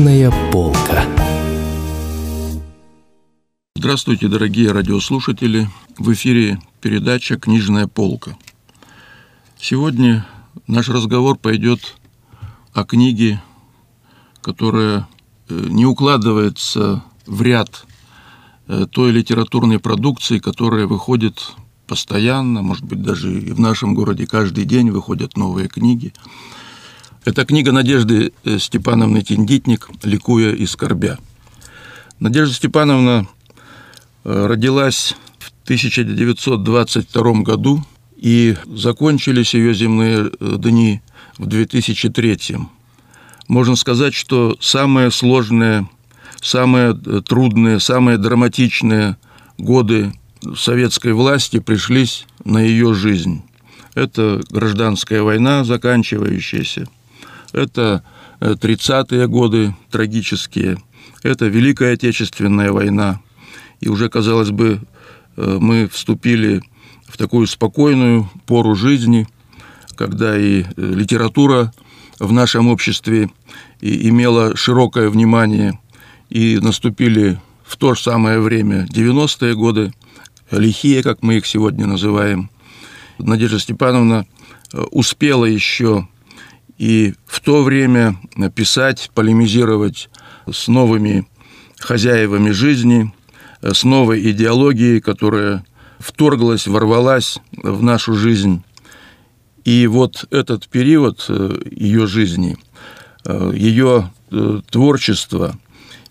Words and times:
Книжная 0.00 0.32
полка. 0.50 1.04
Здравствуйте, 3.76 4.28
дорогие 4.28 4.72
радиослушатели. 4.72 5.68
В 5.98 6.14
эфире 6.14 6.58
передача 6.80 7.36
«Книжная 7.38 7.86
полка». 7.86 8.34
Сегодня 9.58 10.26
наш 10.66 10.88
разговор 10.88 11.36
пойдет 11.36 11.96
о 12.72 12.84
книге, 12.84 13.42
которая 14.40 15.06
э, 15.50 15.66
не 15.68 15.84
укладывается 15.84 17.04
в 17.26 17.42
ряд 17.42 17.84
э, 18.68 18.86
той 18.90 19.10
литературной 19.10 19.80
продукции, 19.80 20.38
которая 20.38 20.86
выходит 20.86 21.52
постоянно, 21.86 22.62
может 22.62 22.84
быть, 22.84 23.02
даже 23.02 23.38
и 23.38 23.52
в 23.52 23.60
нашем 23.60 23.94
городе 23.94 24.26
каждый 24.26 24.64
день 24.64 24.90
выходят 24.92 25.36
новые 25.36 25.68
книги. 25.68 26.14
Это 27.24 27.44
книга 27.44 27.72
Надежды 27.72 28.32
э, 28.44 28.58
Степановны 28.58 29.22
Тиндитник 29.22 29.88
«Ликуя 30.02 30.52
и 30.52 30.66
скорбя». 30.66 31.18
Надежда 32.18 32.54
Степановна 32.54 33.26
родилась 34.24 35.14
в 35.38 35.50
1922 35.64 37.32
году, 37.42 37.82
и 38.16 38.56
закончились 38.66 39.54
ее 39.54 39.72
земные 39.72 40.30
дни 40.40 41.00
в 41.38 41.46
2003 41.46 42.58
можно 43.50 43.74
сказать, 43.74 44.14
что 44.14 44.56
самые 44.60 45.10
сложные, 45.10 45.88
самые 46.40 46.96
э, 47.04 47.20
трудные, 47.26 47.80
самые 47.80 48.16
драматичные 48.16 49.16
годы 49.58 50.12
советской 50.56 51.12
власти 51.12 51.58
пришлись 51.58 52.26
на 52.44 52.58
ее 52.58 52.94
жизнь. 52.94 53.42
Это 53.96 54.40
гражданская 54.50 55.22
война, 55.22 55.64
заканчивающаяся. 55.64 56.86
Это 57.52 58.02
30-е 58.40 59.22
э, 59.22 59.26
годы 59.26 59.74
трагические. 59.90 60.78
Это 61.22 61.46
Великая 61.46 61.94
Отечественная 61.94 62.72
война. 62.72 63.20
И 63.80 63.88
уже, 63.88 64.08
казалось 64.08 64.50
бы, 64.50 64.80
э, 65.36 65.58
мы 65.60 65.88
вступили 65.88 66.62
в 67.06 67.16
такую 67.16 67.46
спокойную 67.46 68.30
пору 68.46 68.74
жизни, 68.74 69.26
когда 69.96 70.38
и 70.38 70.64
литература 70.76 71.72
в 72.18 72.32
нашем 72.32 72.68
обществе 72.68 73.30
и 73.80 74.08
имела 74.08 74.56
широкое 74.56 75.10
внимание, 75.10 75.78
и 76.28 76.58
наступили 76.60 77.40
в 77.64 77.76
то 77.76 77.94
же 77.94 78.02
самое 78.02 78.40
время 78.40 78.86
90-е 78.86 79.54
годы, 79.54 79.92
лихие, 80.50 81.02
как 81.02 81.22
мы 81.22 81.36
их 81.36 81.46
сегодня 81.46 81.86
называем. 81.86 82.50
Надежда 83.18 83.58
Степановна 83.58 84.26
э, 84.72 84.80
успела 84.90 85.44
еще 85.44 86.06
и 86.80 87.12
в 87.26 87.40
то 87.40 87.62
время 87.62 88.16
писать, 88.54 89.10
полемизировать 89.14 90.08
с 90.50 90.66
новыми 90.66 91.28
хозяевами 91.78 92.52
жизни, 92.52 93.12
э, 93.60 93.74
с 93.74 93.84
новой 93.84 94.30
идеологией, 94.30 95.02
которая 95.02 95.62
вторглась, 95.98 96.66
ворвалась 96.66 97.38
в 97.52 97.82
нашу 97.82 98.14
жизнь. 98.14 98.64
И 99.66 99.86
вот 99.86 100.24
этот 100.30 100.68
период 100.68 101.26
э, 101.28 101.60
ее 101.70 102.06
жизни, 102.06 102.56
э, 103.26 103.52
ее 103.54 104.10
творчество, 104.70 105.58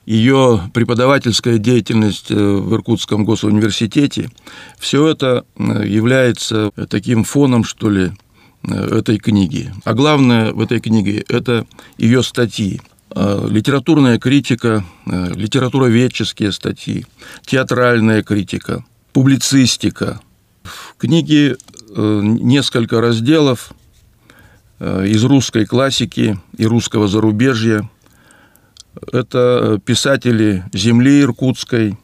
ее 0.06 0.70
преподавательская 0.74 1.58
деятельность 1.58 2.30
в 2.30 2.74
Иркутском 2.76 3.24
госуниверситете, 3.24 4.30
все 4.78 5.08
это 5.08 5.46
является 5.58 6.72
таким 6.90 7.24
фоном, 7.24 7.64
что 7.64 7.90
ли, 7.90 8.12
этой 8.64 9.18
книги. 9.18 9.72
А 9.86 9.94
главное 9.94 10.52
в 10.52 10.62
этой 10.62 10.80
книге– 10.80 11.24
это 11.30 11.66
ее 11.98 12.24
статьи. 12.24 12.82
Литературная 13.16 14.20
критика, 14.20 14.86
литературоведческие 15.06 16.52
статьи, 16.52 17.06
театральная 17.46 18.22
критика, 18.22 18.86
публицистика. 19.14 20.22
В 20.64 20.96
книге 20.98 21.58
Э, 21.96 22.22
несколько 22.24 23.02
разделов 23.02 23.72
э, 24.80 25.08
из 25.08 25.24
русской 25.24 25.66
классики 25.66 26.40
и 26.56 26.66
русского 26.66 27.08
зарубежья. 27.08 27.90
Это 29.12 29.82
писатели 29.84 30.64
земли 30.72 31.22
иркутской, 31.22 31.98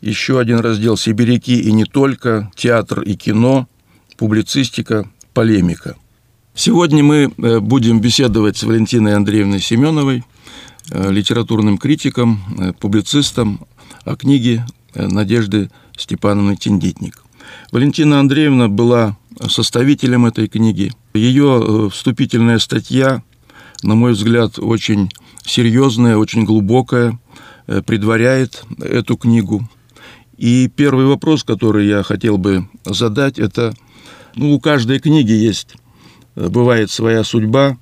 еще 0.00 0.38
один 0.38 0.60
раздел 0.60 0.96
«Сибиряки 0.96 1.60
и 1.60 1.72
не 1.72 1.84
только», 1.84 2.50
театр 2.54 3.00
и 3.02 3.16
кино, 3.16 3.66
публицистика, 4.16 5.08
полемика. 5.34 5.96
Сегодня 6.54 7.02
мы 7.02 7.32
э, 7.36 7.60
будем 7.60 8.00
беседовать 8.00 8.56
с 8.56 8.62
Валентиной 8.62 9.14
Андреевной 9.14 9.60
Семеновой, 9.60 10.24
литературным 10.90 11.78
критиком, 11.78 12.74
публицистом 12.80 13.60
о 14.04 14.16
книге 14.16 14.66
Надежды 14.94 15.70
Степановны 15.96 16.56
Тиндитник. 16.56 17.22
Валентина 17.70 18.20
Андреевна 18.20 18.68
была 18.68 19.16
составителем 19.48 20.26
этой 20.26 20.48
книги. 20.48 20.92
Ее 21.14 21.60
э, 21.62 21.88
вступительная 21.90 22.58
статья, 22.58 23.22
на 23.82 23.94
мой 23.94 24.12
взгляд, 24.12 24.58
очень 24.58 25.10
серьезная, 25.44 26.16
очень 26.16 26.44
глубокая, 26.44 27.18
э, 27.66 27.82
предваряет 27.82 28.64
эту 28.78 29.16
книгу. 29.16 29.68
И 30.36 30.68
первый 30.68 31.06
вопрос, 31.06 31.44
который 31.44 31.86
я 31.86 32.02
хотел 32.02 32.38
бы 32.38 32.68
задать, 32.84 33.38
это, 33.38 33.74
ну, 34.34 34.54
у 34.54 34.60
каждой 34.60 34.98
книги 34.98 35.32
есть, 35.32 35.76
э, 36.36 36.48
бывает 36.48 36.90
своя 36.90 37.24
судьба. 37.24 37.78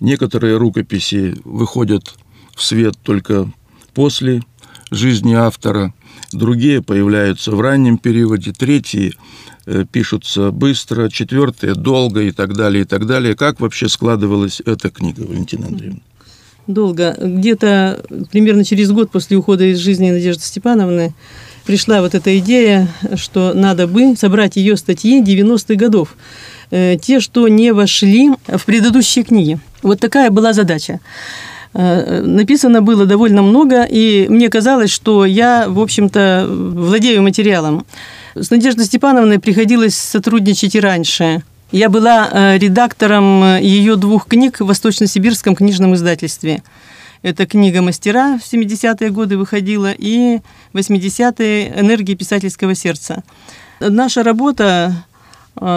Некоторые 0.00 0.56
рукописи 0.56 1.36
выходят 1.44 2.14
в 2.54 2.62
свет 2.62 2.96
только 3.02 3.50
после 3.94 4.42
жизни 4.90 5.34
автора– 5.34 5.94
другие 6.32 6.82
появляются 6.82 7.52
в 7.52 7.60
раннем 7.60 7.98
периоде, 7.98 8.52
третьи 8.52 9.14
э, 9.66 9.84
пишутся 9.90 10.50
быстро, 10.50 11.08
четвертые 11.08 11.74
долго 11.74 12.22
и 12.22 12.30
так 12.30 12.56
далее, 12.56 12.82
и 12.82 12.86
так 12.86 13.06
далее. 13.06 13.34
Как 13.34 13.60
вообще 13.60 13.88
складывалась 13.88 14.60
эта 14.64 14.90
книга, 14.90 15.22
Валентина 15.22 15.66
Андреевна? 15.66 16.00
Долго. 16.66 17.16
Где-то 17.18 18.04
примерно 18.30 18.64
через 18.64 18.92
год 18.92 19.10
после 19.10 19.36
ухода 19.36 19.64
из 19.64 19.78
жизни 19.78 20.10
Надежды 20.10 20.42
Степановны 20.42 21.14
пришла 21.70 22.00
вот 22.00 22.16
эта 22.16 22.36
идея, 22.40 22.88
что 23.14 23.52
надо 23.54 23.86
бы 23.86 24.16
собрать 24.16 24.56
ее 24.56 24.76
статьи 24.76 25.22
90-х 25.22 25.76
годов, 25.76 26.16
э, 26.72 26.96
те, 27.00 27.20
что 27.20 27.46
не 27.46 27.72
вошли 27.72 28.30
в 28.48 28.64
предыдущие 28.64 29.24
книги. 29.24 29.60
Вот 29.80 30.00
такая 30.00 30.30
была 30.30 30.52
задача. 30.52 30.98
Э, 31.72 32.22
написано 32.22 32.82
было 32.82 33.06
довольно 33.06 33.42
много, 33.42 33.84
и 33.84 34.26
мне 34.28 34.48
казалось, 34.48 34.90
что 34.90 35.24
я, 35.24 35.66
в 35.68 35.78
общем-то, 35.78 36.48
владею 36.48 37.22
материалом. 37.22 37.86
С 38.34 38.50
Надеждой 38.50 38.86
Степановной 38.86 39.38
приходилось 39.38 39.94
сотрудничать 39.94 40.74
и 40.74 40.80
раньше. 40.80 41.44
Я 41.70 41.88
была 41.88 42.28
э, 42.32 42.58
редактором 42.58 43.58
ее 43.58 43.94
двух 43.94 44.26
книг 44.26 44.58
в 44.58 44.66
Восточно-Сибирском 44.66 45.54
книжном 45.54 45.94
издательстве. 45.94 46.64
Это 47.22 47.46
книга 47.46 47.82
«Мастера» 47.82 48.38
в 48.38 48.42
70-е 48.50 49.10
годы 49.10 49.36
выходила 49.36 49.92
и 49.92 50.40
80-е 50.72 51.78
«Энергия 51.78 52.14
писательского 52.14 52.74
сердца». 52.74 53.22
Наша 53.78 54.22
работа 54.22 55.04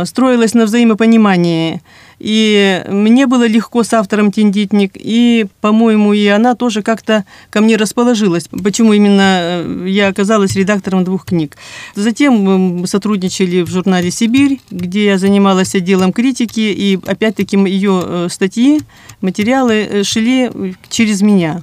строилась 0.05 0.53
на 0.53 0.65
взаимопонимании– 0.65 1.81
и 2.23 2.81
мне 2.87 3.27
было 3.27 3.45
легко 3.45 3.83
с 3.83 3.91
автором 3.91 4.31
«Тендитник», 4.31 4.93
и, 4.95 5.45
по-моему, 5.59 6.13
и 6.13 6.25
она 6.27 6.55
тоже 6.55 6.81
как-то 6.81 7.25
ко 7.49 7.59
мне 7.59 7.75
расположилась. 7.75 8.47
Почему 8.47 8.93
именно 8.93 9.39
э, 9.41 9.85
я 9.89 10.07
оказалась 10.07 10.55
редактором 10.55 11.03
двух 11.03 11.25
книг. 11.25 11.57
Затем 11.95 12.35
мы 12.35 12.87
сотрудничали 12.87 13.61
в 13.61 13.69
журнале 13.69 14.09
«Сибирь», 14.09 14.61
где 14.71 15.03
я 15.03 15.17
занималась 15.17 15.75
отделом 15.75 16.13
критики, 16.13 16.61
и 16.61 16.97
опять-таки 17.05 17.57
ее 17.57 18.01
э, 18.05 18.27
статьи, 18.31 18.81
материалы 19.19 19.73
э, 19.73 20.03
шли 20.03 20.49
через 20.89 21.21
меня 21.21 21.61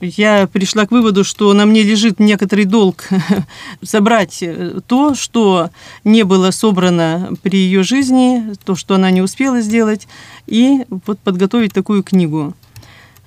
я 0.00 0.46
пришла 0.46 0.86
к 0.86 0.90
выводу, 0.90 1.24
что 1.24 1.52
на 1.52 1.66
мне 1.66 1.82
лежит 1.82 2.20
некоторый 2.20 2.64
долг 2.64 3.08
собрать 3.82 4.38
э, 4.42 4.80
то, 4.86 5.14
что 5.14 5.70
не 6.04 6.24
было 6.24 6.50
собрано 6.50 7.32
при 7.42 7.58
ее 7.58 7.82
жизни, 7.82 8.54
то, 8.64 8.74
что 8.74 8.94
она 8.94 9.10
не 9.10 9.22
успела 9.22 9.60
сделать, 9.60 10.06
и 10.46 10.84
вот 10.88 11.18
подготовить 11.20 11.72
такую 11.72 12.02
книгу. 12.02 12.54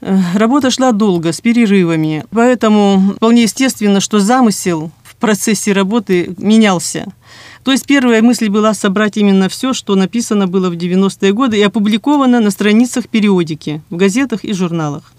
Э, 0.01 0.17
работа 0.35 0.71
шла 0.71 0.91
долго, 0.91 1.31
с 1.31 1.41
перерывами, 1.41 2.25
поэтому 2.29 3.13
вполне 3.15 3.43
естественно, 3.43 3.99
что 3.99 4.19
замысел 4.19 4.91
в 5.03 5.15
процессе 5.15 5.73
работы 5.73 6.35
менялся. 6.37 7.05
То 7.63 7.71
есть 7.71 7.85
первая 7.85 8.21
мысль 8.21 8.49
была 8.49 8.73
собрать 8.73 9.17
именно 9.17 9.49
все, 9.49 9.73
что 9.73 9.95
написано 9.95 10.47
было 10.47 10.69
в 10.69 10.73
90-е 10.73 11.33
годы 11.33 11.57
и 11.57 11.61
опубликовано 11.61 12.39
на 12.39 12.51
страницах 12.51 13.09
периодики, 13.09 13.81
в 13.89 13.97
газетах 13.97 14.45
и 14.45 14.53
журналах. 14.53 15.11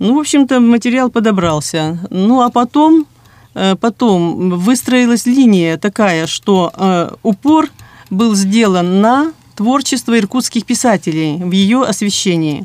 Ну, 0.00 0.14
в 0.14 0.18
общем-то, 0.18 0.60
материал 0.60 1.10
подобрался. 1.10 1.98
Ну, 2.08 2.40
а 2.40 2.48
потом, 2.48 3.06
э, 3.54 3.76
потом 3.76 4.58
выстроилась 4.58 5.26
линия 5.26 5.76
такая, 5.76 6.26
что 6.26 6.72
э, 6.74 7.10
упор 7.22 7.68
был 8.08 8.34
сделан 8.34 9.02
на 9.02 9.32
творчество 9.56 10.18
иркутских 10.18 10.64
писателей 10.64 11.36
в 11.36 11.50
ее 11.50 11.82
освещении. 11.82 12.64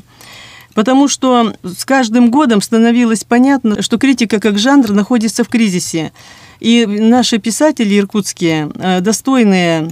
Потому 0.74 1.08
что 1.08 1.52
с 1.62 1.84
каждым 1.84 2.30
годом 2.30 2.62
становилось 2.62 3.24
понятно, 3.24 3.82
что 3.82 3.98
критика 3.98 4.40
как 4.40 4.58
жанр 4.58 4.92
находится 4.92 5.44
в 5.44 5.48
кризисе. 5.48 6.12
И 6.60 6.86
наши 6.86 7.36
писатели 7.36 7.98
иркутские, 7.98 8.70
э, 8.76 9.00
достойные 9.00 9.90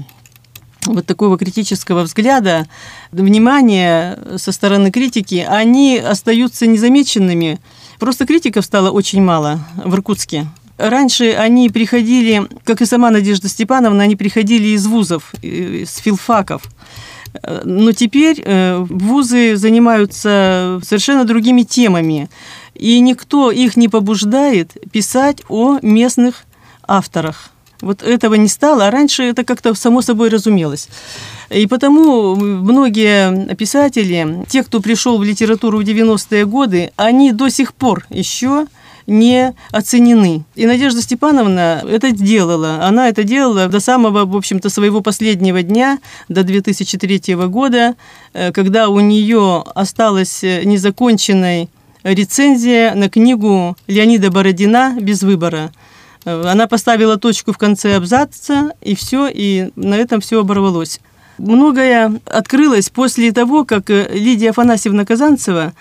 вот 0.87 1.07
такого 1.07 1.39
критического 1.39 2.03
взгляда, 2.03 2.67
внимания 3.13 4.19
со 4.37 4.53
стороны 4.53 4.91
критики, 4.91 5.47
они 5.49 5.99
остаются 5.99 6.67
незамеченными. 6.67 7.61
Просто 7.99 8.27
критиков 8.27 8.65
стало 8.65 8.91
очень 8.91 9.23
мало 9.23 9.61
в 9.77 9.95
Иркутске. 9.95 10.47
Раньше 10.77 11.33
они 11.33 11.71
приходили, 11.71 12.49
как 12.65 12.83
и 12.83 12.87
сама 12.87 13.11
Надежда 13.11 13.49
Степановна, 13.49 14.03
они 14.03 14.17
приходили 14.17 14.69
из 14.69 14.87
вузов, 14.87 15.33
из 15.41 15.97
филфаков. 15.97 16.63
Но 17.65 17.93
теперь 17.93 18.41
э, 18.45 18.79
вузы 18.79 19.57
занимаются 19.57 20.81
совершенно 20.85 21.25
другими 21.25 21.63
темами, 21.63 22.29
и 22.75 23.01
никто 23.01 23.51
их 23.51 23.77
не 23.77 23.89
побуждает 23.89 24.77
писать 24.93 25.43
о 25.49 25.79
местных 25.83 26.45
авторах. 26.87 27.51
Вот 27.81 28.03
этого 28.03 28.35
не 28.35 28.49
стало, 28.49 28.87
а 28.87 28.91
раньше 28.91 29.25
это 29.25 29.45
как-то 29.45 29.75
само 29.75 30.03
собой 30.03 30.29
разумелось. 30.29 30.89
И 31.51 31.67
потому 31.67 32.35
многие 32.37 33.55
писатели, 33.55 34.45
те, 34.49 34.63
кто 34.63 34.81
пришел 34.81 35.19
в 35.19 35.25
литературу 35.25 35.79
в 35.79 35.83
90-е 35.83 36.47
годы, 36.47 36.93
они 36.97 37.33
до 37.33 37.49
сих 37.49 37.75
пор 37.75 38.07
еще 38.11 38.67
не 39.07 39.55
оценены. 39.71 40.45
И 40.55 40.67
Надежда 40.67 41.03
Степановна 41.03 41.83
это 41.87 42.11
делала. 42.11 42.87
Она 42.87 43.09
это 43.09 43.23
делала 43.23 43.69
до 43.69 43.81
самого, 43.81 44.25
в 44.25 44.37
общем-то, 44.37 44.71
своего 44.71 45.03
последнего 45.03 45.63
дня, 45.63 45.99
до 46.29 46.43
2003 46.43 47.35
года, 47.49 47.97
э, 48.33 48.53
когда 48.53 48.89
у 48.89 49.01
нее 49.01 49.63
осталась 49.75 50.43
незаконченной 50.43 51.69
рецензия 52.03 52.95
на 52.95 53.09
книгу 53.09 53.77
Леонида 53.87 54.31
Бородина 54.31 54.97
«Без 55.01 55.23
выбора». 55.23 55.71
Она 56.25 56.67
поставила 56.67 57.17
точку 57.19 57.53
в 57.53 57.59
конце 57.59 57.97
абзаца, 57.97 58.73
и 58.81 58.95
все, 58.95 59.29
и 59.33 59.71
на 59.77 59.97
этом 59.97 60.21
все 60.21 60.41
оборвалось. 60.41 61.01
Многое 61.39 62.21
открылось 62.27 62.91
после 62.91 63.33
того, 63.33 63.65
как 63.65 63.91
Лидия 63.91 64.51
Афанасьевна 64.51 65.05
Казанцева, 65.05 65.75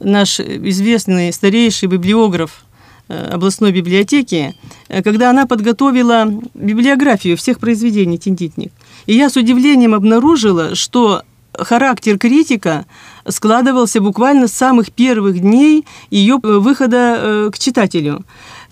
наш 0.00 0.40
известный 0.40 1.32
старейший 1.32 1.88
библиограф 1.88 2.64
э, 3.08 3.30
областной 3.32 3.72
библиотеки, 3.72 4.54
э, 4.88 5.02
когда 5.02 5.30
она 5.30 5.46
подготовила 5.46 6.26
библиографию 6.54 7.36
всех 7.36 7.58
произведений 7.58 8.18
«Тендитник». 8.18 8.72
И 9.06 9.14
я 9.14 9.30
с 9.30 9.36
удивлением 9.36 9.94
обнаружила, 9.94 10.74
что 10.74 11.22
характер 11.54 12.18
критика 12.18 12.86
складывался 13.26 14.00
буквально 14.00 14.46
с 14.46 14.52
самых 14.52 14.92
первых 14.92 15.40
дней 15.40 15.84
ее 16.10 16.38
э, 16.42 16.58
выхода 16.58 17.50
к 17.52 17.58
читателю. 17.58 18.24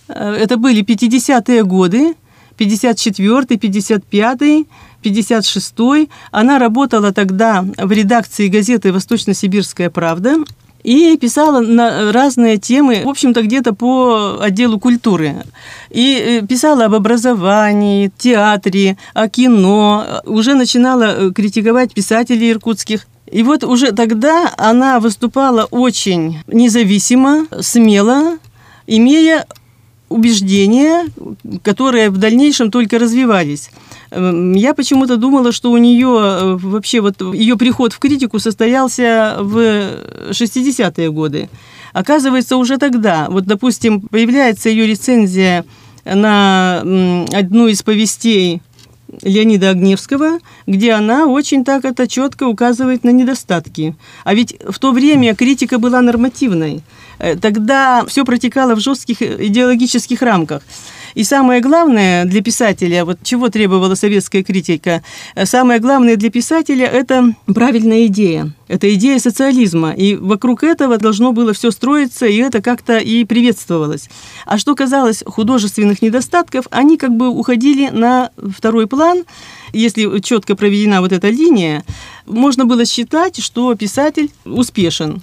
Э, 0.08 0.32
это 0.34 0.56
были 0.56 0.82
50-е 0.82 1.64
годы, 1.64 2.14
54-й, 2.58 3.56
55-й, 3.56 4.66
56-й. 5.02 6.10
Она 6.30 6.58
работала 6.58 7.12
тогда 7.12 7.64
в 7.76 7.92
редакции 7.92 8.48
газеты 8.48 8.92
«Восточно-Сибирская 8.92 9.90
правда», 9.90 10.36
и 10.86 11.16
писала 11.16 11.58
на 11.58 12.12
разные 12.12 12.58
темы, 12.58 13.02
в 13.04 13.08
общем-то, 13.08 13.42
где-то 13.42 13.74
по 13.74 14.38
отделу 14.40 14.78
культуры. 14.78 15.34
И 15.90 16.40
э, 16.42 16.46
писала 16.46 16.84
об 16.84 16.94
образовании, 16.94 18.12
театре, 18.16 18.96
о 19.12 19.28
кино, 19.28 20.22
уже 20.26 20.54
начинала 20.54 21.04
э, 21.04 21.32
критиковать 21.32 21.92
писателей 21.92 22.52
иркутских. 22.52 23.08
И 23.28 23.42
вот 23.42 23.64
уже 23.64 23.90
тогда 23.90 24.52
она 24.56 25.00
выступала 25.00 25.64
очень 25.64 26.38
независимо, 26.46 27.48
смело, 27.60 28.38
имея 28.86 29.44
убеждения, 30.08 31.06
которые 31.62 32.10
в 32.10 32.18
дальнейшем 32.18 32.70
только 32.70 32.98
развивались. 32.98 33.70
Эм, 34.10 34.52
я 34.52 34.74
почему-то 34.74 35.16
думала, 35.16 35.52
что 35.52 35.70
у 35.70 35.76
нее 35.78 36.18
э, 36.20 36.56
вообще 36.60 37.00
вот 37.00 37.20
ее 37.34 37.56
приход 37.56 37.92
в 37.92 37.98
критику 37.98 38.38
состоялся 38.38 39.36
в 39.40 39.58
60-е 40.30 41.10
годы. 41.10 41.48
Оказывается, 41.92 42.56
уже 42.56 42.76
тогда, 42.78 43.26
вот, 43.30 43.44
допустим, 43.44 44.00
появляется 44.00 44.68
ее 44.68 44.86
рецензия 44.86 45.64
на 46.04 46.80
одну 47.32 47.66
из 47.66 47.82
повестей 47.82 48.60
Леонида 49.22 49.70
Огневского, 49.70 50.38
где 50.66 50.92
она 50.92 51.26
очень 51.26 51.64
так 51.64 51.84
это 51.84 52.08
четко 52.08 52.44
указывает 52.44 53.04
на 53.04 53.10
недостатки. 53.10 53.94
А 54.24 54.34
ведь 54.34 54.56
в 54.68 54.78
то 54.78 54.92
время 54.92 55.34
критика 55.34 55.78
была 55.78 56.00
нормативной. 56.00 56.82
Э, 57.18 57.36
тогда 57.36 58.04
все 58.06 58.24
протекало 58.24 58.74
в 58.74 58.80
жестких 58.80 59.22
идеологических 59.22 60.22
рамках. 60.22 60.62
И 61.16 61.24
самое 61.24 61.62
главное 61.62 62.26
для 62.26 62.42
писателя, 62.42 63.06
вот 63.06 63.18
чего 63.22 63.48
требовала 63.48 63.94
советская 63.94 64.42
критика, 64.42 65.02
э, 65.34 65.46
самое 65.46 65.80
главное 65.80 66.16
для 66.16 66.30
писателя– 66.30 66.84
это 66.92 67.34
правильная 67.46 68.04
идея. 68.04 68.52
Это 68.68 68.92
идея 68.94 69.18
социализма. 69.18 69.92
И 69.92 70.14
вокруг 70.14 70.62
этого 70.62 70.98
должно 70.98 71.32
было 71.32 71.54
все 71.54 71.70
строиться, 71.70 72.26
и 72.26 72.36
это 72.36 72.60
как-то 72.60 72.98
и 72.98 73.24
приветствовалось. 73.24 74.10
А 74.44 74.58
что 74.58 74.74
казалось 74.74 75.22
художественных 75.26 76.02
недостатков, 76.02 76.66
они 76.70 76.98
как 76.98 77.16
бы 77.16 77.30
уходили 77.30 77.88
на 77.88 78.30
второй 78.54 78.86
план. 78.86 79.24
Если 79.72 80.20
четко 80.20 80.54
проведена 80.54 81.00
вот 81.00 81.12
эта 81.12 81.30
линия, 81.30 81.82
можно 82.26 82.66
было 82.66 82.84
считать, 82.84 83.42
что 83.42 83.74
писатель 83.74 84.30
успешен. 84.44 85.22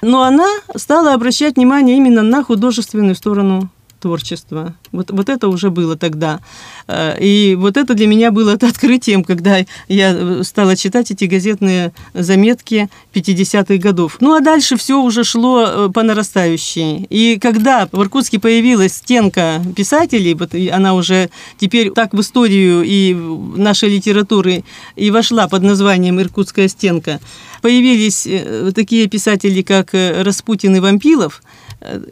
Но 0.00 0.22
она 0.22 0.46
стала 0.76 1.12
обращать 1.12 1.56
внимание 1.56 1.96
именно 1.96 2.22
на 2.22 2.44
художественную 2.44 3.16
сторону 3.16 3.68
творчества. 4.04 4.74
Вот, 4.92 5.10
вот 5.10 5.30
это 5.30 5.48
уже 5.48 5.70
было 5.70 5.96
тогда. 5.96 6.40
Э, 6.88 7.16
и 7.18 7.54
вот 7.54 7.78
это 7.78 7.94
для 7.94 8.06
меня 8.06 8.30
было 8.30 8.52
открытием, 8.52 9.24
когда 9.24 9.64
я 9.88 10.12
э, 10.12 10.42
стала 10.44 10.76
читать 10.76 11.10
эти 11.10 11.24
газетные 11.24 11.94
заметки 12.12 12.90
50-х 13.14 13.76
годов. 13.78 14.18
Ну 14.20 14.34
а 14.34 14.40
дальше 14.40 14.76
все 14.76 15.00
уже 15.00 15.24
шло 15.24 15.64
э, 15.66 15.88
по 15.88 16.02
нарастающей. 16.02 17.06
И 17.08 17.38
когда 17.40 17.88
в 17.92 18.02
Иркутске 18.02 18.38
появилась 18.38 18.96
стенка 18.96 19.62
писателей, 19.74 20.34
вот 20.34 20.50
она 20.70 20.92
уже 20.92 21.30
теперь 21.58 21.90
так 21.90 22.12
в 22.12 22.20
историю 22.20 22.82
и 22.84 23.14
нашей 23.56 23.88
литературы 23.88 24.64
и 24.96 25.10
вошла 25.10 25.48
под 25.48 25.62
названием 25.62 26.20
«Иркутская 26.20 26.68
стенка», 26.68 27.20
появились 27.62 28.28
такие 28.74 29.06
писатели, 29.06 29.62
как 29.62 29.94
Распутин 29.94 30.76
и 30.76 30.80
Вампилов– 30.80 31.42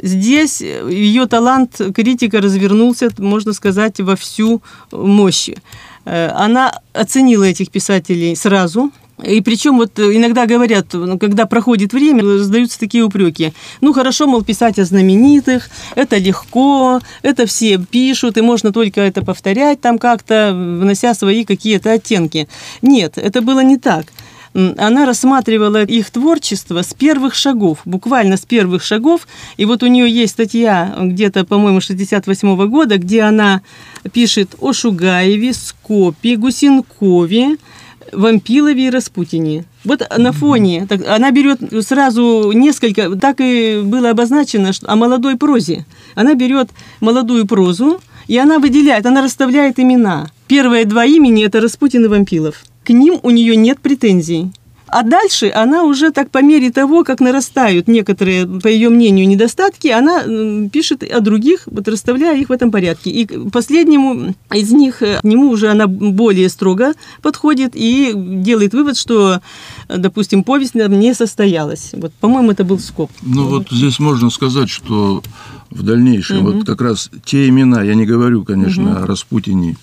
Здесь 0.03 0.61
ее 0.61 1.27
талант 1.27 1.81
критика 1.95 2.41
развернулся, 2.41 3.11
можно 3.19 3.53
сказать, 3.53 4.01
во 4.01 4.17
всю 4.17 4.63
мощь. 4.91 5.51
Э, 6.05 6.31
она 6.35 6.81
оценила 6.93 7.45
этих 7.45 7.71
писателей 7.71 8.35
сразу, 8.37 8.91
и 9.23 9.41
причем 9.41 9.77
вот 9.77 9.99
иногда 9.99 10.47
говорят, 10.47 10.87
ну, 10.93 11.19
когда 11.19 11.47
проходит 11.47 11.93
время, 11.93 12.39
задаются 12.39 12.79
такие 12.79 13.05
упреки. 13.05 13.53
Ну 13.81 13.93
хорошо, 13.93 14.27
мол, 14.27 14.43
писать 14.43 14.79
о 14.79 14.85
знаменитых, 14.85 15.71
это 15.95 16.19
легко, 16.19 17.01
это 17.23 17.47
все 17.47 17.79
пишут, 17.79 18.37
и 18.37 18.41
можно 18.41 18.73
только 18.73 19.01
это 19.01 19.23
повторять 19.25 19.81
там 19.81 19.99
как-то, 19.99 20.53
внося 20.53 21.15
свои 21.15 21.45
какие-то 21.45 21.93
оттенки. 21.93 22.49
Нет, 22.81 23.17
это 23.17 23.43
было 23.43 23.61
не 23.61 23.79
так 23.79 24.07
она 24.55 25.07
рассматривала 25.07 25.85
их 25.85 26.11
творчество 26.11 26.83
с 26.83 26.93
первых 26.93 27.35
шагов, 27.35 27.79
буквально 27.85 28.37
с 28.37 28.43
первых 28.43 28.83
шагов. 28.83 29.27
И 29.57 29.65
вот 29.65 29.83
у 29.83 29.87
нее 29.87 30.11
есть 30.11 30.33
статья 30.33 30.95
где-то, 31.01 31.45
по-моему, 31.45 31.81
68 31.81 32.69
года, 32.69 32.99
где 32.99 33.23
она 33.23 33.63
пишет 34.13 34.55
о 34.61 34.73
Шугаеве, 34.73 35.53
Скопе, 35.55 36.37
Гусенкове, 36.37 37.57
Вампилове 38.13 38.87
и 38.87 38.91
Распутине. 38.91 39.65
Вот 39.85 40.07
на 40.17 40.33
фоне, 40.33 40.87
так, 40.87 41.07
она 41.09 41.31
берет 41.31 41.61
сразу 41.87 42.53
несколько, 42.53 43.17
так 43.17 43.41
и 43.41 43.81
было 43.83 44.11
обозначено, 44.11 44.73
что, 44.73 44.91
о 44.91 44.97
молодой 44.97 45.37
прозе. 45.37 45.87
Она 46.15 46.35
берет 46.35 46.71
молодую 47.01 47.47
прозу, 47.47 48.01
и 48.29 48.37
она 48.37 48.59
выделяет, 48.59 49.07
она 49.07 49.23
расставляет 49.23 49.79
имена. 49.81 50.31
Первые 50.47 50.85
два 50.85 51.07
имени– 51.07 51.45
это 51.47 51.61
Распутин 51.61 52.05
и 52.05 52.09
Вампилов 52.09 52.65
к 52.85 52.91
ним 52.91 53.21
у 53.23 53.31
нее 53.31 53.57
нет 53.57 53.81
претензий. 53.81 54.51
А 54.93 55.05
дальше 55.05 55.51
она 55.55 55.85
уже 55.85 56.11
так 56.11 56.31
по 56.31 56.43
мере 56.43 56.71
того, 56.71 57.03
как 57.03 57.21
нарастают 57.21 57.89
некоторые, 57.89 58.47
по 58.47 58.69
ее 58.69 58.91
мнению, 58.91 59.27
недостатки, 59.27 59.89
она 59.89 60.23
пишет 60.69 61.03
о 61.03 61.21
других, 61.21 61.63
вот 61.65 61.89
расставляя 61.89 62.39
их 62.39 62.51
в 62.51 62.53
этом 62.53 62.71
порядке. 62.71 63.09
И 63.09 63.27
последнему 63.49 64.35
из 64.53 64.71
них, 64.71 65.01
э, 65.01 65.21
к 65.21 65.25
нему 65.25 65.49
уже 65.49 65.69
она 65.69 65.87
более 65.87 66.51
строго 66.51 66.93
подходит 67.23 67.73
и 67.75 68.13
делает 68.15 68.75
вывод, 68.75 68.99
что, 68.99 69.41
допустим, 69.89 70.45
повесть 70.45 70.75
не 70.75 71.15
состоялась. 71.15 71.93
Вот, 71.95 72.13
по-моему, 72.21 72.51
это 72.51 72.63
был 72.63 72.79
скоп. 72.79 73.11
Ну 73.23 73.47
вот 73.49 73.69
здесь 73.71 73.99
можно 73.99 74.29
сказать, 74.29 74.69
что 74.69 75.23
в 75.71 75.83
дальнейшем 75.83 76.45
угу. 76.45 76.53
вот 76.53 76.67
как 76.67 76.83
раз 76.83 77.11
те 77.25 77.49
имена, 77.49 77.83
я 77.83 77.95
не 77.95 78.05
говорю, 78.05 78.45
конечно, 78.45 78.91
угу. 78.91 79.05
о 79.05 79.07
Распутине, 79.07 79.77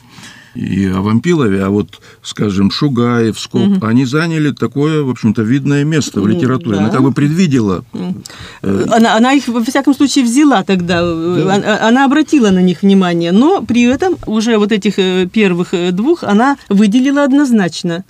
и 0.59 0.85
о 0.87 1.01
Вампилове, 1.01 1.63
а 1.63 1.69
вот, 1.69 1.87
скажем, 2.21 2.69
Шугаев, 2.69 3.39
Скоп, 3.39 3.61
угу. 3.61 3.85
они 3.85 4.05
заняли 4.05 4.51
такое, 4.51 5.03
в 5.03 5.09
общем-то, 5.09 5.41
видное 5.41 5.85
место 5.85 6.19
в 6.21 6.27
литературе. 6.27 6.77
Да. 6.77 6.83
Она 6.83 6.91
как 6.91 7.01
бы 7.01 7.13
предвидела. 7.13 7.85
Э, 8.61 8.85
она, 8.91 9.15
она 9.15 9.33
их, 9.33 9.47
во 9.47 9.63
всяком 9.63 9.95
случае, 9.95 10.25
взяла 10.25 10.63
тогда, 10.63 11.01
да. 11.01 11.55
она, 11.55 11.87
она 11.87 12.05
обратила 12.05 12.49
на 12.49 12.61
них 12.61 12.81
внимание, 12.81 13.31
но 13.31 13.61
при 13.61 13.83
этом 13.83 14.17
уже 14.25 14.57
вот 14.57 14.71
этих 14.71 14.99
э, 14.99 15.27
первых 15.31 15.73
э, 15.73 15.91
двух 15.91 16.23
она 16.23 16.57
выделила 16.67 17.23
однозначно, 17.23 18.03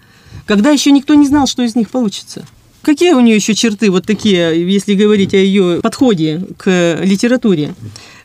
когда 0.47 0.71
еще 0.71 0.91
никто 0.91 1.13
не 1.13 1.27
знал, 1.27 1.45
что 1.45 1.61
из 1.61 1.75
них 1.75 1.89
получится. 1.89 2.45
Какие 2.81 3.11
у 3.11 3.19
нее 3.19 3.35
еще 3.35 3.53
черты 3.53 3.91
вот 3.91 4.05
такие, 4.05 4.67
если 4.67 4.95
говорить 4.95 5.33
о 5.33 5.37
ее 5.37 5.81
подходе 5.81 6.41
к 6.57 6.97
литературе? 7.03 7.75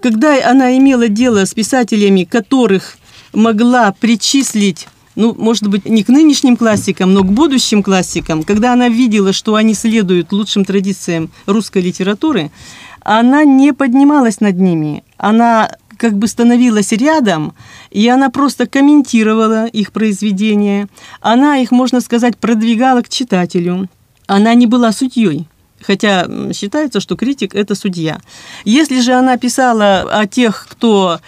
Когда 0.00 0.48
она 0.48 0.78
имела 0.78 1.08
дело 1.08 1.44
с 1.44 1.52
писателями, 1.52 2.24
которых 2.24 2.96
могла 3.34 3.92
причислить 3.92 4.88
ну, 5.16 5.32
может 5.36 5.68
быть, 5.68 5.84
не 5.84 6.02
к 6.02 6.08
нынешним 6.08 6.56
классикам, 6.56 7.14
но 7.14 7.22
к 7.22 7.30
будущим 7.30 7.82
классикам, 7.82 8.42
когда 8.42 8.72
она 8.72 8.88
видела, 8.88 9.32
что 9.32 9.54
они 9.54 9.74
следуют 9.74 10.32
лучшим 10.32 10.64
традициям 10.64 11.30
русской 11.46 11.82
литературы, 11.82 12.50
она 13.00 13.44
не 13.44 13.72
поднималась 13.72 14.40
над 14.40 14.58
ними. 14.58 15.04
Она 15.16 15.70
как 15.96 16.18
бы 16.18 16.26
становилась 16.26 16.90
рядом, 16.92 17.54
и 17.90 18.08
она 18.08 18.30
просто 18.30 18.66
комментировала 18.66 19.66
их 19.66 19.92
произведения. 19.92 20.88
Она 21.20 21.58
их, 21.58 21.70
можно 21.70 22.00
сказать, 22.00 22.36
продвигала 22.36 23.02
к 23.02 23.08
читателю. 23.08 23.88
Она 24.26 24.54
не 24.54 24.66
была 24.66 24.90
судьей. 24.92 25.46
Хотя 25.80 26.26
считается, 26.54 26.98
что 26.98 27.14
критик– 27.14 27.54
это 27.54 27.74
судья. 27.74 28.20
Если 28.64 29.00
же 29.00 29.12
она 29.12 29.36
писала 29.36 30.00
о 30.10 30.26
тех, 30.26 30.66
кто 30.70 31.20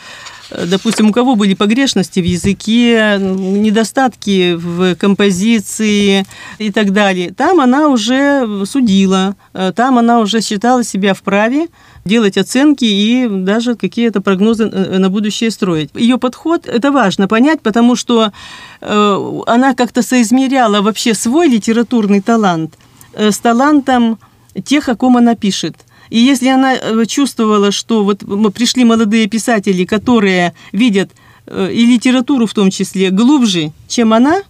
допустим, 0.51 1.11
у 1.11 1.13
кого 1.13 1.35
были 1.35 1.55
погрешности 1.55 2.21
в 2.21 2.25
языке, 2.25 3.19
недостатки 3.21 4.55
в 4.55 4.95
композиции 4.97 6.27
и 6.59 6.71
так 6.71 6.93
далее, 6.93 7.33
там 7.33 7.61
она 7.61 7.89
уже 7.89 8.65
судила, 8.67 9.37
там 9.75 9.99
она 9.99 10.21
уже 10.21 10.41
считала 10.41 10.85
себя 10.85 11.15
вправе 11.15 11.69
делать 12.07 12.39
оценки 12.39 12.85
и 12.85 13.27
даже 13.29 13.75
какие-то 13.75 14.21
прогнозы 14.21 14.67
на 14.67 15.11
будущее 15.11 15.51
строить. 15.51 15.91
Ее 15.95 16.19
подход, 16.19 16.67
это 16.67 16.93
важно 16.93 17.29
понять, 17.29 17.61
потому 17.61 17.97
что 17.97 18.33
э, 18.81 19.43
она 19.47 19.75
как-то 19.75 20.03
соизмеряла 20.03 20.81
вообще 20.81 21.15
свой 21.15 21.49
литературный 21.49 22.21
талант 22.21 22.75
э, 23.13 23.31
с 23.31 23.39
талантом 23.39 24.19
тех, 24.65 24.89
о 24.89 24.97
ком 24.97 25.17
она 25.17 25.35
пишет. 25.35 25.77
И 26.11 26.19
если 26.19 26.49
она 26.49 26.75
э, 26.75 27.05
чувствовала, 27.07 27.73
что 27.73 28.05
вот 28.05 28.21
пришли 28.55 28.85
молодые 28.85 29.27
писатели, 29.27 29.85
которые 29.85 30.55
видят 30.73 31.11
э, 31.47 31.71
и 31.73 31.85
литературу 31.87 32.47
в 32.47 32.55
том 32.55 32.71
числе 32.71 33.11
глубже, 33.11 33.73
чем 33.89 34.13
она, 34.13 34.43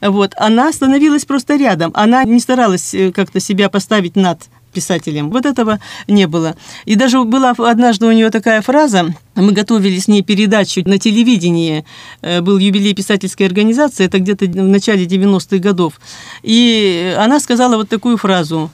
вот, 0.00 0.32
она 0.36 0.72
становилась 0.72 1.24
просто 1.24 1.56
рядом. 1.56 1.90
Она 1.94 2.24
не 2.24 2.40
старалась 2.40 2.94
э, 2.94 3.12
как-то 3.12 3.40
себя 3.40 3.68
поставить 3.68 4.16
над 4.16 4.40
писателем. 4.72 5.30
Вот 5.30 5.46
этого 5.46 5.80
не 6.06 6.28
было. 6.28 6.54
И 6.84 6.94
даже 6.94 7.24
была 7.24 7.54
однажды 7.58 8.06
у 8.06 8.12
нее 8.12 8.30
такая 8.30 8.62
фраза, 8.62 9.12
мы 9.34 9.50
готовили 9.50 9.98
с 9.98 10.06
ней 10.06 10.22
передачу 10.22 10.82
на 10.84 10.96
телевидении, 10.96 11.84
был 12.22 12.56
юбилей 12.56 12.94
писательской 12.94 13.46
организации, 13.46 14.06
это 14.06 14.20
где-то 14.20 14.44
в 14.44 14.54
начале 14.68 15.06
90-х 15.06 15.56
годов. 15.56 15.94
И 16.44 17.16
она 17.18 17.40
сказала 17.40 17.78
вот 17.78 17.88
такую 17.88 18.16
фразу. 18.16 18.70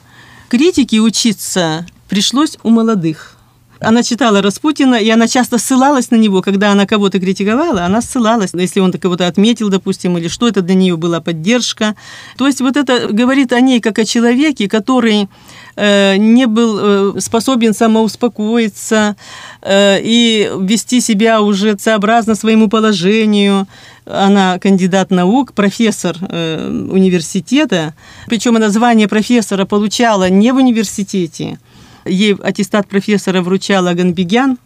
Критики 0.49 0.97
учиться 0.97 1.87
пришлось 2.07 2.57
у 2.63 2.69
молодых. 2.69 3.37
Она 3.79 4.03
читала 4.03 4.41
Распутина, 4.41 4.95
и 4.95 5.09
она 5.09 5.27
часто 5.27 5.57
ссылалась 5.57 6.11
на 6.11 6.15
него, 6.15 6.41
когда 6.41 6.71
она 6.71 6.85
кого-то 6.85 7.19
критиковала, 7.19 7.83
она 7.83 8.01
ссылалась, 8.01 8.51
если 8.53 8.79
он 8.79 8.91
кого-то 8.91 9.27
отметил, 9.27 9.69
допустим, 9.69 10.17
или 10.17 10.27
что 10.27 10.47
это 10.47 10.61
для 10.61 10.75
нее 10.75 10.97
была 10.97 11.21
поддержка. 11.21 11.95
То 12.37 12.47
есть 12.47 12.61
вот 12.61 12.75
это 12.75 13.07
говорит 13.11 13.53
о 13.53 13.61
ней 13.61 13.79
как 13.79 13.99
о 13.99 14.05
человеке, 14.05 14.67
который 14.67 15.29
э, 15.75 16.17
не 16.17 16.47
был 16.47 17.15
э, 17.17 17.19
способен 17.19 17.73
самоуспокоиться 17.73 19.15
э, 19.61 19.99
и 20.01 20.49
вести 20.59 21.01
себя 21.01 21.41
уже 21.41 21.77
сообразно 21.77 22.35
своему 22.35 22.69
положению. 22.69 23.67
Она 24.05 24.57
кандидат 24.57 25.11
наук, 25.11 25.51
профессор 25.51 26.15
университета, 26.17 27.93
причем 28.27 28.55
она 28.55 28.69
звание 28.69 29.09
профессора 29.09 29.65
получала 29.65 30.29
не 30.29 30.53
в 30.53 30.55
университете, 30.55 31.59
Ей 32.07 32.33
аттестат 32.33 32.87
профессора 32.87 33.41
вручала 33.41 33.93
Ганбегян, 33.93 34.57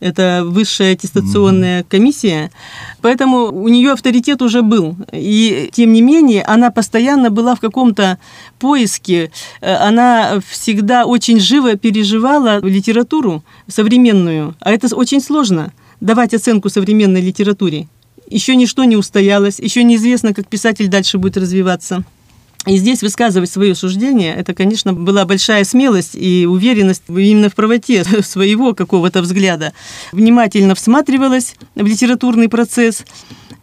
это 0.00 0.42
высшая 0.44 0.92
аттестационная 0.92 1.84
комиссия, 1.84 2.50
поэтому 3.00 3.46
у 3.46 3.68
нее 3.68 3.92
авторитет 3.92 4.42
уже 4.42 4.62
был. 4.62 4.96
И 5.12 5.70
тем 5.72 5.92
не 5.92 6.02
менее, 6.02 6.42
она 6.42 6.70
постоянно 6.70 7.30
была 7.30 7.54
в 7.54 7.60
каком-то 7.60 8.18
поиске, 8.58 9.30
она 9.60 10.40
всегда 10.46 11.06
очень 11.06 11.40
живо 11.40 11.76
переживала 11.76 12.60
литературу 12.60 13.42
современную, 13.66 14.54
а 14.60 14.72
это 14.72 14.94
очень 14.94 15.22
сложно 15.22 15.72
давать 16.00 16.34
оценку 16.34 16.68
современной 16.68 17.22
литературе. 17.22 17.88
Еще 18.28 18.56
ничто 18.56 18.84
не 18.84 18.96
устоялось, 18.96 19.58
еще 19.58 19.84
неизвестно, 19.84 20.34
как 20.34 20.48
писатель 20.48 20.88
дальше 20.88 21.18
будет 21.18 21.36
развиваться. 21.36 22.04
И 22.66 22.76
здесь 22.78 23.02
высказывать 23.02 23.50
свое 23.50 23.74
суждение, 23.74 24.34
это, 24.34 24.54
конечно, 24.54 24.94
была 24.94 25.26
большая 25.26 25.64
смелость 25.64 26.14
и 26.14 26.46
уверенность 26.46 27.02
именно 27.08 27.50
в 27.50 27.54
правоте 27.54 28.04
своего 28.22 28.74
какого-то 28.74 29.20
взгляда. 29.20 29.72
Внимательно 30.12 30.74
всматривалась 30.74 31.56
в 31.74 31.84
литературный 31.84 32.48
процесс, 32.48 33.04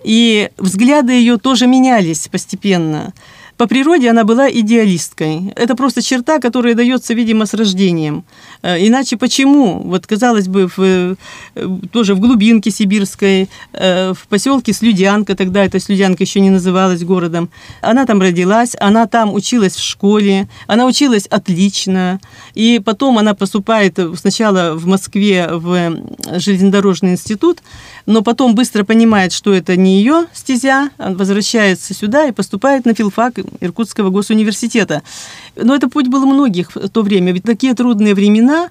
и 0.04 0.50
взгляды 0.58 1.14
ее 1.14 1.38
тоже 1.38 1.68
менялись 1.68 2.28
постепенно. 2.28 3.14
По 3.62 3.68
природе 3.68 4.10
она 4.10 4.24
была 4.24 4.50
идеалисткой. 4.50 5.54
Это 5.56 5.76
просто 5.76 6.02
черта, 6.02 6.40
которая 6.40 6.74
дается, 6.74 7.14
видимо, 7.14 7.46
с 7.46 7.54
рождением. 7.54 8.24
Э, 8.64 8.88
иначе 8.88 9.18
почему? 9.18 9.84
Вот, 9.84 10.08
казалось 10.08 10.48
бы, 10.48 10.68
в, 10.68 10.80
э, 10.80 11.16
тоже 11.92 12.16
в 12.16 12.20
глубинке 12.20 12.72
сибирской, 12.72 13.50
э, 13.74 14.14
в 14.14 14.28
поселке 14.30 14.74
Слюдянка, 14.74 15.36
тогда 15.36 15.64
эта 15.64 15.80
Слюдянка 15.80 16.24
еще 16.24 16.40
не 16.40 16.50
называлась 16.50 17.04
городом, 17.04 17.52
она 17.82 18.08
там 18.08 18.20
родилась, 18.20 18.76
она 18.80 19.06
там 19.06 19.32
училась 19.32 19.76
в 19.76 19.84
школе, 19.84 20.48
она 20.66 20.88
училась 20.88 21.28
отлично, 21.28 22.20
и 22.56 22.82
потом 22.84 23.20
она 23.20 23.36
поступает 23.36 24.00
сначала 24.18 24.74
в 24.74 24.88
Москве 24.88 25.48
в 25.52 26.02
железнодорожный 26.40 27.12
институт, 27.12 27.60
но 28.06 28.22
потом 28.22 28.56
быстро 28.56 28.84
понимает, 28.84 29.32
что 29.32 29.54
это 29.54 29.76
не 29.76 29.98
ее 29.98 30.26
стезя, 30.34 30.90
возвращается 30.98 31.94
сюда 31.94 32.28
и 32.28 32.32
поступает 32.32 32.86
на 32.86 32.94
филфак 32.94 33.40
Иркутского 33.60 34.10
госуниверситета. 34.10 35.04
Но 35.56 35.76
это 35.76 35.90
путь 35.90 36.08
был 36.08 36.26
многих 36.26 36.76
в 36.76 36.90
то 36.90 37.02
время, 37.02 37.32
ведь 37.32 37.44
такие 37.44 37.74
трудные 37.74 38.16
времена, 38.16 38.70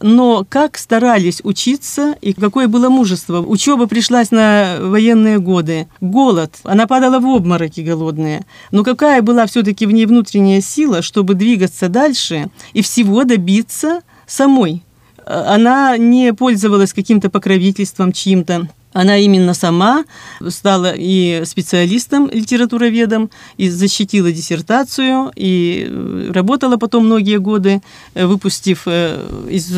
но 0.00 0.46
как 0.48 0.78
старались 0.78 1.40
учиться 1.42 2.14
и 2.20 2.32
какое 2.32 2.68
было 2.68 2.88
мужество. 2.88 3.40
Учеба 3.40 3.86
пришлась 3.86 4.30
на 4.30 4.76
военные 4.80 5.38
годы. 5.38 5.88
Голод. 6.00 6.54
Она 6.62 6.86
падала 6.86 7.18
в 7.18 7.26
обмороки 7.26 7.80
голодные. 7.80 8.44
Но 8.70 8.84
какая 8.84 9.22
была 9.22 9.46
все-таки 9.46 9.86
в 9.86 9.92
ней 9.92 10.06
внутренняя 10.06 10.60
сила, 10.60 11.02
чтобы 11.02 11.34
двигаться 11.34 11.88
дальше 11.88 12.48
и 12.72 12.82
всего 12.82 13.24
добиться 13.24 14.02
самой 14.26 14.84
она 15.28 15.96
не 15.98 16.32
пользовалась 16.32 16.92
каким-то 16.92 17.30
покровительством 17.30 18.12
чьим-то. 18.12 18.68
Она 18.94 19.18
именно 19.18 19.52
сама 19.52 20.04
стала 20.48 20.94
и 20.96 21.42
специалистом, 21.44 22.30
литературоведом, 22.32 23.30
и 23.58 23.68
защитила 23.68 24.32
диссертацию, 24.32 25.30
и 25.36 26.30
работала 26.30 26.78
потом 26.78 27.04
многие 27.04 27.38
годы, 27.38 27.82
выпустив 28.14 28.84
э, 28.86 29.46
из 29.50 29.70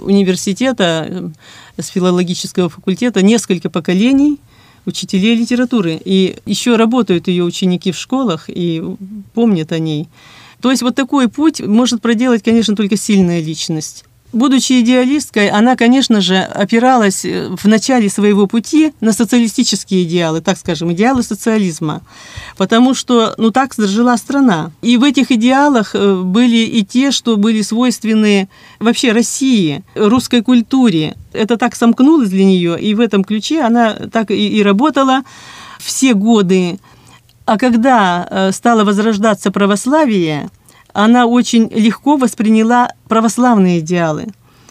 университета, 0.00 1.30
с 1.76 1.88
филологического 1.88 2.68
факультета 2.68 3.22
несколько 3.22 3.68
поколений 3.68 4.38
учителей 4.86 5.36
литературы. 5.36 6.00
И 6.04 6.36
еще 6.46 6.76
работают 6.76 7.28
ее 7.28 7.44
ученики 7.44 7.92
в 7.92 7.98
школах 7.98 8.44
и 8.48 8.82
помнят 9.34 9.72
о 9.72 9.78
ней. 9.78 10.08
То 10.60 10.70
есть 10.70 10.82
вот 10.82 10.94
такой 10.94 11.28
путь 11.28 11.60
может 11.60 12.00
проделать, 12.00 12.42
конечно, 12.42 12.74
только 12.74 12.96
сильная 12.96 13.42
личность. 13.42 14.04
Будучи 14.34 14.80
идеалисткой, 14.80 15.48
она, 15.48 15.76
конечно 15.76 16.20
же, 16.20 16.36
опиралась 16.36 17.24
э, 17.24 17.54
в 17.56 17.66
начале 17.68 18.10
своего 18.10 18.48
пути 18.48 18.92
на 19.00 19.12
социалистические 19.12 20.02
идеалы, 20.02 20.40
так 20.40 20.58
скажем, 20.58 20.92
идеалы 20.92 21.22
социализма, 21.22 22.02
потому 22.56 22.94
что, 22.94 23.36
ну, 23.38 23.52
так 23.52 23.72
жила 23.78 24.16
страна. 24.16 24.72
И 24.82 24.96
в 24.96 25.04
этих 25.04 25.30
идеалах 25.30 25.94
э, 25.94 26.20
были 26.20 26.56
и 26.56 26.84
те, 26.84 27.12
что 27.12 27.36
были 27.36 27.62
свойственны 27.62 28.48
вообще 28.80 29.12
России, 29.12 29.84
русской 29.94 30.42
культуре. 30.42 31.14
Это 31.32 31.56
так 31.56 31.76
сомкнулось 31.76 32.28
для 32.28 32.44
нее, 32.44 32.76
и 32.80 32.92
в 32.94 32.98
этом 32.98 33.22
ключе 33.22 33.62
она 33.62 33.92
так 33.94 34.32
и, 34.32 34.48
и 34.48 34.64
работала 34.64 35.22
все 35.78 36.12
годы. 36.14 36.80
А 37.46 37.56
когда 37.56 38.26
э, 38.28 38.50
стало 38.50 38.82
возрождаться 38.82 39.52
православие, 39.52 40.50
она 40.94 41.26
очень 41.26 41.68
легко 41.74 42.16
восприняла 42.16 42.88
православные 43.08 43.80
идеалы. 43.80 44.28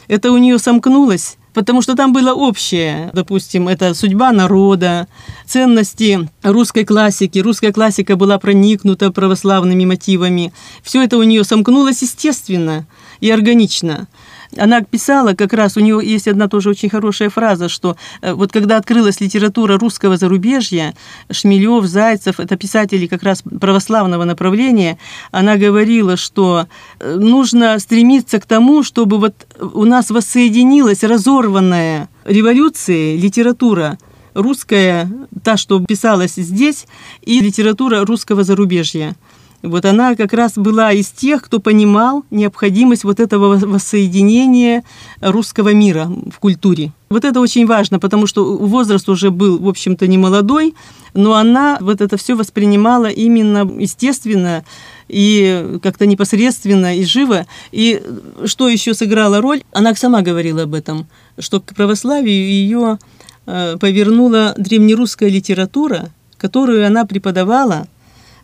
Это 0.07 0.31
у 0.31 0.37
нее 0.37 0.57
сомкнулось 0.57 1.37
потому 1.53 1.81
что 1.81 1.95
там 1.95 2.13
было 2.13 2.33
общее. 2.33 3.11
Допустим, 3.13 3.67
это 3.67 3.93
судьба 3.93 4.31
народа, 4.31 5.07
ценности 5.45 6.27
русской 6.41 6.83
классики. 6.83 7.39
Русская 7.39 7.71
классика 7.71 8.15
была 8.15 8.37
проникнута 8.39 9.11
православными 9.11 9.85
мотивами. 9.85 10.51
Все 10.81 11.03
это 11.03 11.17
у 11.17 11.23
нее 11.23 11.43
сомкнулось 11.43 12.01
естественно 12.01 12.85
и 13.19 13.29
органично 13.29 14.07
она 14.57 14.81
писала 14.81 15.33
как 15.33 15.53
раз, 15.53 15.77
у 15.77 15.79
нее 15.79 15.99
есть 16.03 16.27
одна 16.27 16.47
тоже 16.47 16.69
очень 16.69 16.89
хорошая 16.89 17.29
фраза, 17.29 17.69
что 17.69 17.95
э, 18.21 18.33
вот 18.33 18.51
когда 18.51 18.77
открылась 18.77 19.21
литература 19.21 19.77
русского 19.77 20.17
зарубежья, 20.17 20.95
Шмелев, 21.31 21.85
Зайцев, 21.85 22.39
это 22.39 22.55
писатели 22.57 23.07
как 23.07 23.23
раз 23.23 23.41
православного 23.41 24.23
направления, 24.23 24.97
она 25.31 25.57
говорила, 25.57 26.17
что 26.17 26.67
э, 26.99 27.15
нужно 27.15 27.79
стремиться 27.79 28.39
к 28.39 28.45
тому, 28.45 28.83
чтобы 28.83 29.17
вот 29.17 29.33
у 29.59 29.85
нас 29.85 30.09
воссоединилась 30.09 31.03
разорванная 31.03 32.09
революция, 32.25 33.15
литература 33.17 33.97
русская, 34.33 35.09
та, 35.43 35.57
что 35.57 35.79
писалась 35.79 36.35
здесь, 36.35 36.87
и 37.21 37.39
литература 37.39 38.05
русского 38.05 38.43
зарубежья. 38.43 39.15
Вот 39.63 39.85
она 39.85 40.15
как 40.15 40.33
раз 40.33 40.53
была 40.55 40.91
из 40.91 41.09
тех, 41.09 41.41
кто 41.41 41.59
понимал 41.59 42.25
необходимость 42.31 43.05
вот 43.05 43.21
этого 43.21 43.57
воссоединения 43.57 44.83
русского 45.21 45.73
мира 45.73 46.11
в 46.29 46.39
культуре. 46.39 46.91
Вот 47.09 47.23
это 47.23 47.39
очень 47.39 47.65
важно, 47.65 47.97
потому 47.97 48.27
что 48.27 48.57
возраст 48.57 49.07
уже 49.07 49.31
был, 49.31 49.57
в 49.59 49.69
общем-то, 49.69 50.05
не 50.05 50.17
молодой, 50.17 50.75
но 51.13 51.35
она 51.35 51.77
вот 51.79 52.01
это 52.01 52.17
все 52.17 52.35
воспринимала 52.35 53.05
именно 53.05 53.59
естественно 53.79 54.65
и 55.07 55.79
как-то 55.81 56.07
непосредственно 56.07 56.97
и 56.97 57.05
живо. 57.05 57.45
И 57.71 58.03
что 58.43 58.67
еще 58.67 58.93
сыграла 58.93 59.39
роль? 59.39 59.63
Она 59.71 59.95
сама 59.95 60.23
говорила 60.23 60.63
об 60.63 60.73
этом, 60.73 61.07
что 61.39 61.61
к 61.61 61.73
православию 61.73 62.35
ее 62.35 62.99
э, 63.45 63.77
повернула 63.79 64.55
древнерусская 64.57 65.29
литература, 65.29 66.09
которую 66.37 66.85
она 66.85 67.05
преподавала 67.05 67.87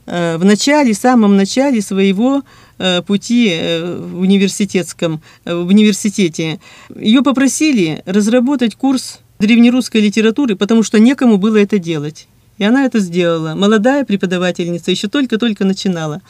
в 0.10 0.44
начале, 0.44 0.94
самом 0.94 1.38
начале 1.38 1.82
своего 1.82 2.42
э, 2.80 3.02
пути 3.04 3.50
э, 3.52 3.96
в 3.96 4.20
университетском, 4.20 5.22
в 5.46 5.68
университете. 5.68 6.60
Ее 6.96 7.22
попросили 7.22 8.02
разработать 8.06 8.76
курс 8.76 9.20
древнерусской 9.40 10.02
литературы, 10.02 10.56
потому 10.56 10.84
что 10.84 11.00
некому 11.00 11.38
было 11.38 11.58
это 11.58 11.78
делать. 11.78 12.28
И 12.58 12.64
она 12.64 12.86
это 12.86 13.00
сделала. 13.00 13.56
Молодая 13.56 14.04
преподавательница, 14.04 14.92
еще 14.92 15.08
только-только 15.08 15.64
начинала. 15.64 16.22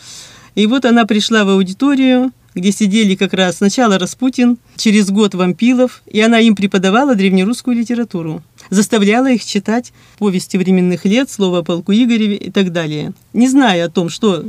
И 0.55 0.67
вот 0.67 0.85
она 0.85 1.05
пришла 1.05 1.43
в 1.45 1.49
аудиторию, 1.49 2.31
где 2.55 2.71
сидели 2.71 3.15
как 3.15 3.33
раз 3.33 3.57
сначала 3.57 3.97
Распутин, 3.97 4.57
через 4.75 5.09
год 5.09 5.35
Вампилов, 5.35 6.01
и 6.07 6.21
она 6.21 6.39
им 6.39 6.55
преподавала 6.55 7.15
древнерусскую 7.15 7.75
литературу. 7.75 8.43
Заставляла 8.69 9.31
их 9.31 9.43
читать 9.43 9.93
повести 10.17 10.57
временных 10.57 11.05
лет, 11.05 11.29
слово 11.29 11.59
о 11.59 11.63
полку 11.63 11.93
Игореве 11.93 12.35
и 12.35 12.51
так 12.51 12.71
далее. 12.71 13.13
Не 13.33 13.47
зная 13.47 13.85
о 13.85 13.89
том, 13.89 14.09
что 14.09 14.43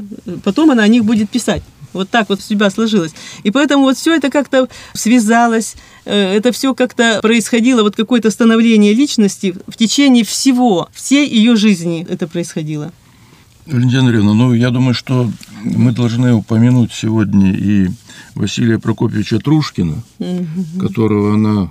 потом 0.45 0.71
она 0.71 0.83
о 0.83 0.88
них 0.88 1.04
будет 1.04 1.30
писать. 1.30 1.62
Вот 1.92 2.09
так 2.09 2.28
вот 2.28 2.40
судьба 2.40 2.71
сложилась. 2.71 3.12
И 3.42 3.50
поэтому 3.50 3.85
вот 3.85 3.97
все 3.97 4.14
это 4.14 4.30
как-то 4.30 4.69
связалось, 4.95 5.75
э, 6.04 6.37
это 6.37 6.52
все 6.52 6.75
как-то 6.75 7.19
происходило, 7.21 7.83
вот 7.83 7.97
какое-то 7.97 8.30
становление 8.30 8.95
личности 8.95 9.54
в 9.66 9.76
течение 9.76 10.25
всего, 10.25 10.88
всей 10.92 11.28
ее 11.28 11.57
жизни 11.57 12.07
это 12.09 12.28
происходило. 12.28 12.92
Валентина 13.67 14.00
Андреевна, 14.00 14.35
ну, 14.35 14.55
я 14.55 14.71
думаю, 14.71 14.95
что 14.95 15.31
мы 15.62 15.93
должны 15.93 16.33
упомянуть 16.35 16.93
сегодня 16.93 17.52
и 17.52 17.88
Василия 18.35 18.79
Прокопьевича 18.79 19.38
Трушкина, 19.38 20.02
которого 20.79 21.35
она 21.35 21.71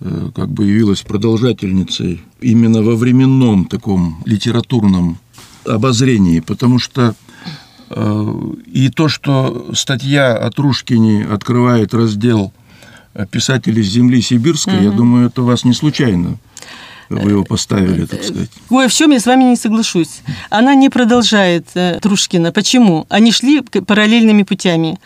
э, 0.00 0.30
как 0.34 0.48
бы 0.48 0.66
явилась 0.66 1.02
продолжательницей 1.02 2.22
именно 2.40 2.82
во 2.82 2.94
временном 2.94 3.64
таком 3.64 4.22
литературном 4.24 5.18
обозрении, 5.64 6.40
потому 6.40 6.78
что 6.78 7.14
э, 7.90 8.34
и 8.66 8.88
то, 8.90 9.08
что 9.08 9.70
статья 9.74 10.36
о 10.36 10.50
Трушкине 10.50 11.26
открывает 11.26 11.92
раздел 11.92 12.52
писателей 13.30 13.82
с 13.82 13.88
земли 13.88 14.20
сибирской, 14.20 14.76
угу. 14.76 14.84
я 14.84 14.90
думаю, 14.90 15.26
это 15.28 15.42
вас 15.42 15.64
не 15.64 15.72
случайно 15.72 16.38
вы 17.08 17.30
его 17.30 17.44
поставили, 17.44 18.06
так 18.06 18.22
сказать. 18.22 18.50
Ой, 18.70 18.88
в 18.88 18.92
чем 18.92 19.10
я 19.12 19.20
с 19.20 19.26
вами 19.26 19.44
не 19.44 19.56
соглашусь. 19.56 20.22
Она 20.50 20.74
не 20.74 20.88
продолжает 20.88 21.66
э, 21.74 21.98
Трушкина. 22.00 22.52
Почему? 22.52 23.06
Они 23.08 23.32
шли 23.32 23.60
параллельными 23.60 24.42
путями. 24.42 24.98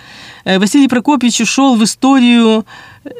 Э, 0.44 0.58
Василий 0.58 0.88
Прокопьевич 0.88 1.40
ушел 1.40 1.76
в 1.76 1.84
историю 1.84 2.64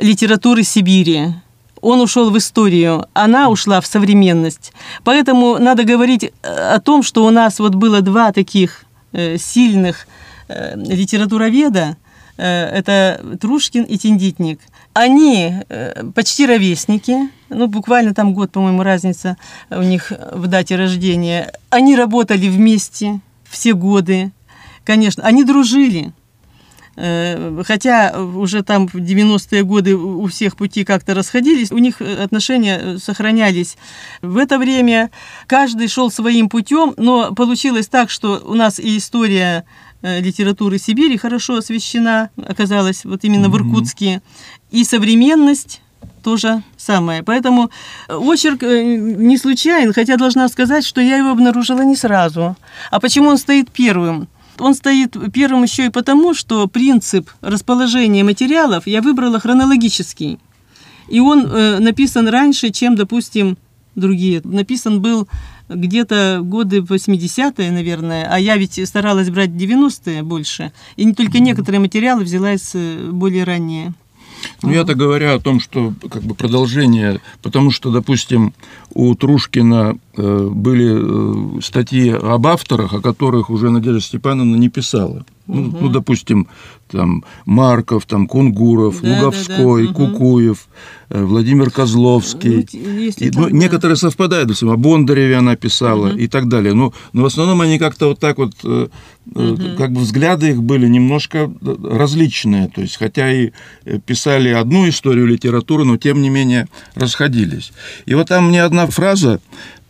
литературы 0.01 0.63
Сибири. 0.63 1.35
Он 1.83 2.01
ушел 2.01 2.31
в 2.31 2.37
историю, 2.37 3.07
она 3.15 3.49
ушла 3.49 3.81
в 3.81 3.87
современность. 3.87 4.73
Поэтому 5.03 5.59
надо 5.59 5.85
говорить 5.85 6.25
э, 6.25 6.75
о 6.75 6.81
том, 6.81 7.03
что 7.03 7.25
у 7.25 7.31
нас 7.31 7.59
вот 7.59 7.75
было 7.75 8.01
два 8.01 8.33
таких 8.33 8.85
сильных 9.13 10.07
литературоведа, 10.49 11.97
это 12.41 13.39
Трушкин 13.41 13.85
и 13.85 13.99
Тендитник. 13.99 14.61
Они 14.93 15.55
почти 16.15 16.47
ровесники, 16.47 17.31
ну, 17.49 17.67
буквально 17.67 18.15
там 18.15 18.35
год, 18.35 18.53
по-моему, 18.53 18.83
разница 18.83 19.37
у 19.71 19.83
них 19.83 20.13
в 20.33 20.47
дате 20.47 20.77
рождения. 20.77 21.53
Они 21.71 21.97
работали 21.97 22.49
вместе 22.49 23.21
все 23.49 23.75
годы, 23.75 24.33
конечно, 24.85 25.25
они 25.25 25.45
дружили. 25.45 26.13
Э, 26.97 27.63
хотя 27.67 28.21
уже 28.21 28.63
там 28.63 28.89
в 28.89 28.97
90-е 28.97 29.63
годы 29.63 29.97
у 29.97 30.27
всех 30.27 30.57
пути 30.57 30.85
как-то 30.85 31.15
расходились, 31.15 31.73
у 31.73 31.79
них 31.79 32.01
отношения 32.01 32.99
сохранялись. 32.99 33.77
В 34.23 34.37
это 34.37 34.59
время 34.59 35.11
каждый 35.47 35.89
шел 35.89 36.11
своим 36.11 36.49
путем, 36.49 36.95
но 36.97 37.35
получилось 37.35 37.89
так, 37.89 38.11
что 38.11 38.43
у 38.45 38.55
нас 38.55 38.79
и 38.79 38.99
история 38.99 39.65
э, 39.65 39.90
литературы 40.03 40.79
Сибири 40.79 41.17
хорошо 41.17 41.57
освещена, 41.57 42.31
оказалась 42.37 43.05
вот 43.05 43.25
именно 43.25 43.47
mm-hmm. 43.47 43.51
в 43.51 43.57
Иркутске, 43.57 44.23
и 44.71 44.85
современность 44.85 45.81
то 46.23 46.37
же 46.37 46.63
самое. 46.77 47.23
Поэтому 47.23 47.71
э, 48.09 48.15
очерк 48.15 48.63
э, 48.63 48.83
не 48.83 49.39
случайен, 49.39 49.93
хотя 49.93 50.17
должна 50.17 50.49
сказать, 50.49 50.85
что 50.85 51.01
я 51.01 51.17
его 51.17 51.31
обнаружила 51.31 51.83
не 51.83 51.97
сразу. 51.97 52.57
А 52.91 53.01
почему 53.01 53.29
он 53.29 53.39
стоит 53.39 53.71
первым? 53.71 54.29
Он 54.59 54.75
стоит 54.75 55.17
первым 55.33 55.63
еще 55.63 55.87
и 55.87 55.91
потому, 55.91 56.35
что 56.35 56.67
принцип 56.69 57.31
расположения 57.41 58.23
материалов 58.25 58.87
я 58.87 59.01
выбрала 59.01 59.41
хронологический. 59.41 60.39
И 61.09 61.21
он 61.21 61.47
э, 61.47 61.79
написан 61.79 62.29
раньше, 62.29 62.71
чем, 62.71 62.95
допустим, 62.95 63.57
другие. 63.95 64.41
Написан 64.45 65.01
был 65.01 65.29
где-то 65.71 66.41
годы 66.43 66.79
80-е, 66.79 67.71
наверное, 67.71 68.29
а 68.31 68.39
я 68.39 68.57
ведь 68.57 68.81
старалась 68.87 69.31
брать 69.31 69.51
90-е 69.51 70.23
больше. 70.23 70.73
И 70.97 71.05
не 71.05 71.15
только 71.15 71.39
некоторые 71.39 71.81
материалы 71.81 72.25
взяла 72.25 72.53
из 72.53 72.73
э, 72.75 73.11
более 73.11 73.45
ранние. 73.45 73.95
Ну, 74.63 74.73
я-то 74.73 74.95
говоря 74.95 75.35
о 75.35 75.41
том, 75.41 75.61
что 75.61 75.93
как 76.11 76.23
бы 76.23 76.35
продолжение, 76.35 77.21
потому 77.43 77.71
что, 77.71 77.91
допустим, 77.91 78.55
у 78.93 79.15
Трушкина 79.15 79.99
э, 80.17 80.49
были 80.51 81.59
э, 81.59 81.61
статьи 81.61 82.11
об 82.11 82.47
авторах, 82.47 82.95
о 82.95 83.01
которых 83.01 83.51
уже 83.51 83.71
Надежда 83.71 84.01
Степановна 84.01 84.57
не 84.57 84.69
писала. 84.69 85.25
Ну, 85.47 85.69
угу. 85.69 85.79
ну, 85.81 85.89
допустим, 85.89 86.47
там 86.91 87.25
Марков, 87.45 88.07
там 88.07 88.27
Кунгуров, 88.27 89.01
да, 89.01 89.09
Луговской, 89.09 89.87
да, 89.87 89.93
да. 89.93 89.95
Кукуев, 89.95 90.69
угу. 91.11 91.27
Владимир 91.27 91.71
Козловский. 91.71 92.69
Ну, 92.73 92.99
и, 92.99 93.31
там, 93.31 93.43
ну, 93.43 93.49
да. 93.49 93.57
Некоторые 93.57 93.97
совпадают, 93.97 94.49
допустим, 94.49 94.71
о 94.71 94.77
Бондареве 94.77 95.37
она 95.37 95.57
писала 95.57 96.11
угу. 96.11 96.19
и 96.19 96.29
так 96.29 96.49
далее. 96.49 96.75
Но, 96.75 96.93
но 97.13 97.23
в 97.23 97.27
основном 97.27 97.61
они 97.61 97.79
как-то 97.79 98.09
вот 98.09 98.21
так 98.21 98.39
вот, 98.39 98.53
угу. 98.63 98.91
как 99.77 99.93
бы 99.93 100.01
взгляды 100.01 100.51
их 100.51 100.63
были 100.63 100.87
немножко 100.87 101.53
различные. 101.63 102.69
То 102.69 102.83
есть, 102.83 102.97
хотя 102.97 103.33
и 103.33 103.51
писали 104.07 104.51
одну 104.51 104.89
историю 104.89 105.27
литературы, 105.27 105.85
но 105.85 105.97
тем 105.97 106.23
не 106.23 106.29
менее 106.29 106.69
расходились. 106.95 107.73
И 108.07 108.15
вот 108.15 108.29
там 108.29 108.49
мне 108.49 108.63
одна 108.63 108.87
фраза 108.87 109.41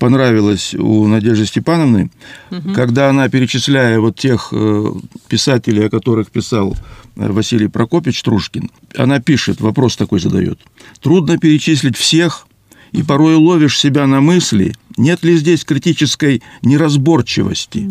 понравилось 0.01 0.75
у 0.75 1.07
Надежды 1.07 1.47
Степановны, 1.47 2.11
угу. 2.51 2.73
когда 2.73 3.11
она, 3.11 3.29
перечисляя 3.29 4.01
вот 4.01 4.19
тех 4.19 4.49
э, 4.51 4.93
писателей, 5.29 5.87
о 5.87 5.91
которых 5.91 6.31
писал 6.31 6.75
э, 7.17 7.31
Василий 7.31 7.69
Прокопьевич 7.69 8.23
Трушкин, 8.23 8.71
она 8.97 9.21
пишет, 9.21 9.61
вопрос 9.61 9.97
такой 9.97 10.19
задает. 10.19 10.59
Трудно 11.01 11.39
перечислить 11.39 11.97
всех, 11.97 12.47
и 12.93 13.05
порой 13.05 13.37
ловишь 13.37 13.79
себя 13.79 14.07
на 14.07 14.21
мысли, 14.21 14.75
нет 14.97 15.23
ли 15.23 15.37
здесь 15.37 15.65
критической 15.65 16.43
неразборчивости, 16.63 17.89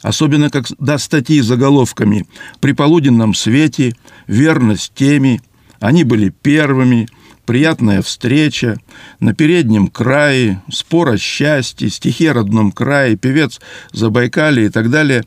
особенно 0.00 0.48
когда 0.48 0.96
статьи 0.96 1.40
заголовками 1.42 2.26
«При 2.60 2.72
полуденном 2.72 3.34
свете», 3.34 3.94
«Верность 4.26 4.92
теме», 4.94 5.42
«Они 5.80 6.04
были 6.04 6.30
первыми», 6.30 7.08
приятная 7.48 8.02
встреча, 8.02 8.78
на 9.20 9.32
переднем 9.32 9.88
крае, 9.88 10.62
спор 10.70 11.08
о 11.08 11.16
счастье, 11.16 11.88
стихи 11.88 12.26
о 12.26 12.34
родном 12.34 12.72
крае, 12.72 13.16
певец 13.16 13.58
Забайкали 13.90 14.66
и 14.66 14.68
так 14.68 14.90
далее, 14.90 15.24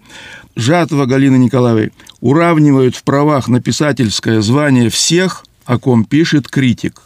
жатва 0.56 1.08
Галины 1.08 1.38
Николаевой 1.38 1.94
уравнивают 2.20 2.96
в 2.96 3.02
правах 3.02 3.48
на 3.48 3.60
писательское 3.60 4.42
звание 4.42 4.92
всех, 4.92 5.44
о 5.66 5.80
ком 5.80 6.06
пишет 6.06 6.48
критик. 6.48 7.02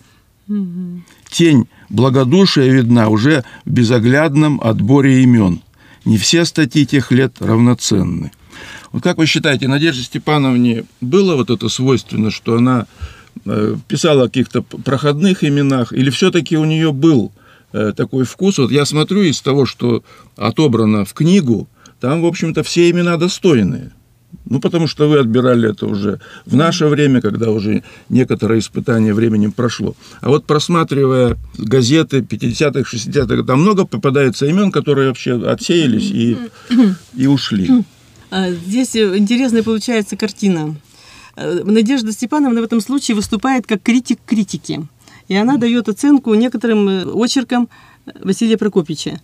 Тень 1.30 1.69
благодушия 1.88 2.69
видна 2.69 3.08
уже 3.08 3.45
в 3.63 3.69
безоглядном 3.71 4.60
отборе 4.62 5.23
имен. 5.23 5.62
Не 6.04 6.17
все 6.17 6.43
статьи 6.43 6.86
тех 6.86 7.13
лет 7.13 7.38
равноценны. 7.39 8.34
Вот 8.91 9.01
как 9.01 9.17
вы 9.17 9.28
считаете, 9.28 9.69
Надежде 9.69 10.04
Степановне 10.04 10.84
было 10.99 11.38
вот 11.38 11.49
это 11.49 11.69
свойственно, 11.69 12.32
что 12.32 12.58
она 12.58 12.86
писала 13.88 14.23
о 14.23 14.27
каких-то 14.27 14.62
проходных 14.62 15.43
именах, 15.43 15.93
или 15.93 16.10
все-таки 16.10 16.58
у 16.58 16.65
нее 16.65 16.91
был 16.91 17.31
э, 17.73 17.93
такой 17.95 18.25
вкус? 18.25 18.58
Вот 18.58 18.71
я 18.71 18.86
смотрю 18.86 19.21
из 19.21 19.41
того, 19.41 19.65
что 19.65 20.03
отобрано 20.36 21.05
в 21.05 21.13
книгу, 21.13 21.67
там, 21.99 22.21
в 22.21 22.25
общем-то, 22.25 22.63
все 22.63 22.89
имена 22.89 23.17
достойные. 23.17 23.91
Ну, 24.47 24.60
потому 24.60 24.88
что 24.88 25.10
вы 25.10 25.19
отбирали 25.19 25.71
это 25.71 25.88
уже 25.88 26.19
в 26.45 26.55
наше 26.55 26.88
время, 26.88 27.21
когда 27.21 27.51
уже 27.51 27.84
некоторое 28.10 28.60
испытание 28.60 29.13
временем 29.13 29.51
прошло. 29.51 29.95
А 30.21 30.29
вот 30.29 30.45
просматривая 30.45 31.38
газеты 31.58 32.19
50-х, 32.19 32.81
60-х, 32.81 33.43
там 33.43 33.62
много 33.62 33.86
попадается 33.86 34.45
имен, 34.45 34.71
которые 34.71 35.08
вообще 35.08 35.34
отсеялись 35.47 36.12
и, 36.12 36.38
и 37.15 37.27
ушли. 37.27 37.86
А, 38.29 38.51
здесь 38.51 38.95
интересная 38.95 39.63
получается 39.63 40.17
картина. 40.17 40.75
Э, 41.36 41.62
Надежда 41.63 42.12
Степановна 42.12 42.62
в 42.62 42.63
этом 42.63 42.82
случае 42.82 43.15
выступает 43.15 43.67
как 43.67 43.82
критик 43.82 44.19
критики. 44.26 44.88
И 45.28 45.36
она 45.36 45.58
дает 45.58 45.89
оценку 45.89 46.34
некоторым 46.34 46.88
э, 46.88 47.06
очеркам 47.06 47.69
Василия 48.21 48.58
Прокопича 48.58 49.19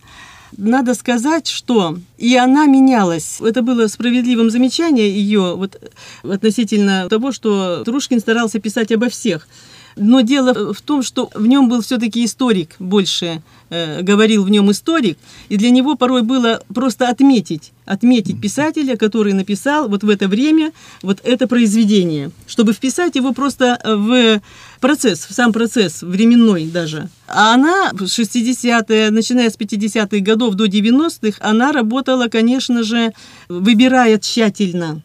надо 0.56 0.94
сказать, 0.94 1.48
что 1.48 1.98
и 2.18 2.36
она 2.36 2.66
менялась. 2.66 3.40
Это 3.40 3.62
было 3.62 3.86
справедливым 3.86 4.50
замечание 4.50 5.10
ее 5.10 5.54
вот, 5.56 5.80
относительно 6.22 7.08
того, 7.08 7.32
что 7.32 7.82
Трушкин 7.84 8.20
старался 8.20 8.60
писать 8.60 8.92
обо 8.92 9.08
всех. 9.08 9.48
Но 9.96 10.20
дело 10.20 10.72
в 10.72 10.80
том, 10.80 11.02
что 11.02 11.30
в 11.34 11.46
нем 11.46 11.68
был 11.68 11.82
все-таки 11.82 12.24
историк 12.24 12.76
больше, 12.78 13.42
э, 13.70 14.02
говорил 14.02 14.44
в 14.44 14.50
нем 14.50 14.70
историк, 14.70 15.18
и 15.48 15.56
для 15.56 15.70
него 15.70 15.96
порой 15.96 16.22
было 16.22 16.62
просто 16.72 17.08
отметить, 17.08 17.72
отметить 17.84 18.40
писателя, 18.40 18.96
который 18.96 19.32
написал 19.32 19.88
вот 19.88 20.02
в 20.02 20.08
это 20.08 20.28
время 20.28 20.72
вот 21.02 21.20
это 21.24 21.46
произведение, 21.46 22.30
чтобы 22.46 22.72
вписать 22.72 23.16
его 23.16 23.32
просто 23.32 23.78
в 23.84 24.40
процесс, 24.80 25.26
в 25.26 25.32
сам 25.32 25.52
процесс, 25.52 26.02
временной 26.02 26.66
даже. 26.66 27.08
А 27.26 27.54
она 27.54 27.90
в 27.92 28.02
60-е, 28.02 29.10
начиная 29.10 29.50
с 29.50 29.56
50-х 29.56 30.18
годов 30.18 30.54
до 30.54 30.66
90-х, 30.66 31.38
она 31.40 31.72
работала, 31.72 32.28
конечно 32.28 32.82
же, 32.82 33.12
выбирая 33.48 34.18
тщательно 34.18 35.02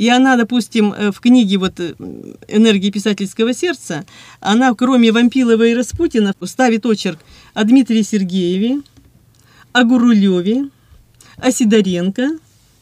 и 0.00 0.08
она, 0.08 0.36
допустим, 0.36 0.94
э, 0.94 1.12
в 1.12 1.20
книге 1.20 1.58
вот 1.58 1.78
э, 1.78 1.92
«Энергии 2.48 2.90
писательского 2.90 3.52
сердца», 3.52 4.06
она, 4.40 4.72
кроме 4.74 5.12
Вампилова 5.12 5.62
и 5.62 5.74
Распутина, 5.74 6.32
ставит 6.44 6.86
очерк 6.86 7.18
о 7.52 7.64
Дмитрии 7.64 8.00
Сергееве, 8.00 8.80
о 9.74 9.84
Гурулеве, 9.84 10.70
о 11.36 11.50
Сидоренко 11.50 12.30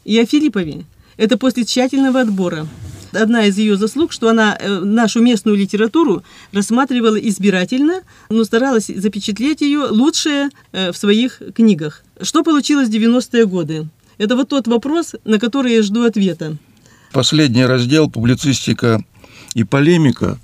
и 0.05 0.17
о 0.17 0.25
Филиппове. 0.25 0.85
Это 1.17 1.37
после 1.37 1.65
тщательного 1.65 2.21
отбора. 2.21 2.67
Одна 3.11 3.47
из 3.47 3.57
ее 3.57 3.75
заслуг, 3.75 4.13
что 4.13 4.29
она 4.29 4.57
э, 4.57 4.79
нашу 4.79 5.21
местную 5.21 5.57
литературу 5.57 6.23
рассматривала 6.53 7.17
избирательно, 7.17 8.03
но 8.29 8.45
старалась 8.45 8.87
запечатлеть 8.87 9.59
ее 9.59 9.87
лучшее 9.89 10.51
в 10.71 10.93
своих 10.93 11.41
книгах. 11.53 12.01
Что 12.21 12.43
получилось 12.43 12.87
в 12.87 12.93
90-е 12.93 13.45
годы? 13.45 13.89
Это 14.17 14.37
вот 14.37 14.47
тот 14.47 14.67
вопрос, 14.67 15.15
на 15.25 15.37
который 15.37 15.73
я 15.73 15.81
жду 15.81 16.03
ответа 16.03 16.57
последний 17.11 17.65
раздел 17.65 18.09
«Публицистика 18.09 19.03
и 19.53 19.63
полемика», 19.63 20.39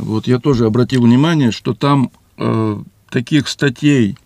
вот 0.00 0.26
я 0.26 0.38
тоже 0.38 0.66
обратил 0.66 1.02
внимание, 1.02 1.52
что 1.52 1.74
там 1.74 2.10
э, 2.38 2.82
таких 3.10 3.48
статей, 3.48 4.16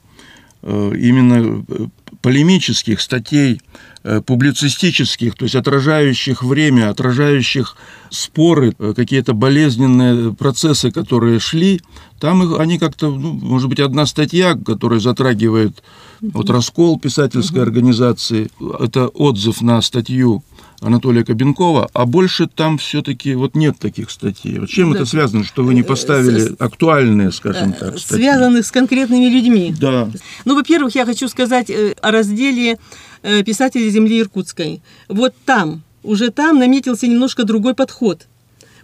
э, 0.62 0.92
именно 0.97 1.64
э, 1.66 1.87
полемических 2.23 3.01
статей, 3.01 3.61
э, 4.05 4.20
публицистических, 4.20 5.35
то 5.35 5.44
есть 5.44 5.57
отражающих 5.57 6.42
время, 6.42 6.90
отражающих 6.90 7.77
споры, 8.11 8.75
э, 8.79 8.94
какие-то 8.94 9.35
болезненные 9.35 10.33
процессы, 10.33 10.90
которые 10.90 11.40
шли, 11.40 11.81
там 12.20 12.42
их, 12.42 12.59
они 12.59 12.79
как-то, 12.79 13.11
ну, 13.11 13.33
может 13.33 13.68
быть, 13.68 13.81
одна 13.81 14.07
статья, 14.07 14.55
которая 14.55 15.01
затрагивает 15.01 15.83
вот 16.20 16.49
раскол 16.51 16.99
писательской 17.01 17.62
организации, 17.62 18.49
это 18.81 19.09
отзыв 19.09 19.61
на 19.61 19.83
статью 19.83 20.44
Анатолия 20.81 21.25
Кабенкова, 21.25 21.89
а 21.93 22.07
больше 22.07 22.47
там 22.47 22.79
все-таки 22.79 23.35
вот 23.35 23.55
нет 23.55 23.79
таких 23.79 24.11
статей. 24.11 24.59
Вот 24.59 24.69
чем 24.69 24.93
да. 24.93 24.99
это 24.99 25.07
связано, 25.07 25.45
что 25.45 25.65
вы 25.65 25.75
не 25.75 25.83
поставили 25.83 26.55
актуальные, 26.59 27.33
скажем 27.33 27.71
э, 27.71 27.73
так, 27.73 27.99
статьи? 27.99 28.25
Связанных 28.25 28.67
с 28.67 28.71
конкретными 28.71 29.27
людьми. 29.27 29.75
Да. 29.79 30.09
Ну, 30.45 30.55
во-первых, 30.55 30.95
я 30.95 31.07
хочу 31.07 31.29
сказать 31.29 31.71
э, 31.71 31.95
о 32.01 32.11
разделе 32.11 32.79
э, 33.23 33.43
писателей 33.43 33.91
земли 33.91 34.21
Иркутской. 34.21 34.83
Вот 35.09 35.35
там, 35.45 35.83
уже 36.03 36.31
там 36.31 36.59
наметился 36.59 37.07
немножко 37.07 37.45
другой 37.45 37.75
подход– 37.75 38.27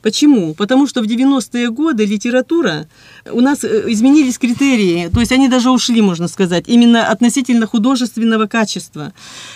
Почему? 0.03 0.55
Потому 0.55 0.87
что 0.87 1.03
в 1.03 1.05
90-е 1.05 1.71
годы 1.71 2.07
литература, 2.07 2.89
у 3.31 3.41
нас 3.41 3.65
изменились 3.65 4.39
критерии, 4.39 5.11
то 5.13 5.21
есть 5.21 5.33
они 5.33 5.49
даже 5.49 5.71
ушли, 5.71 6.01
можно 6.01 6.29
сказать, 6.29 6.65
именно 6.69 7.09
относительно 7.09 7.67
художественного 7.67 8.47
качества. 8.47 9.13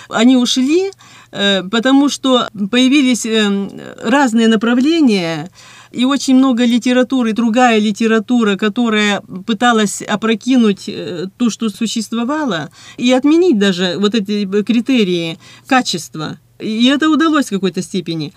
Они 0.08 0.36
ушли, 0.36 0.90
Э, 1.23 1.23
потому 1.70 2.08
что 2.08 2.48
появились 2.70 3.26
э, 3.26 3.68
разные 4.02 4.48
направления, 4.48 5.50
и 5.90 6.04
очень 6.04 6.36
много 6.36 6.64
литературы, 6.64 7.32
другая 7.32 7.78
литература, 7.78 8.56
которая 8.56 9.20
пыталась 9.20 10.02
опрокинуть 10.02 10.88
э, 10.88 11.26
то, 11.36 11.50
что 11.50 11.70
существовало, 11.70 12.70
и 12.96 13.12
отменить 13.12 13.58
даже 13.58 13.96
вот 13.98 14.14
эти 14.14 14.44
критерии 14.62 15.38
качества. 15.66 16.38
И 16.60 16.86
это 16.86 17.10
удалось 17.10 17.46
в 17.46 17.50
какой-то 17.50 17.82
степени. 17.82 18.32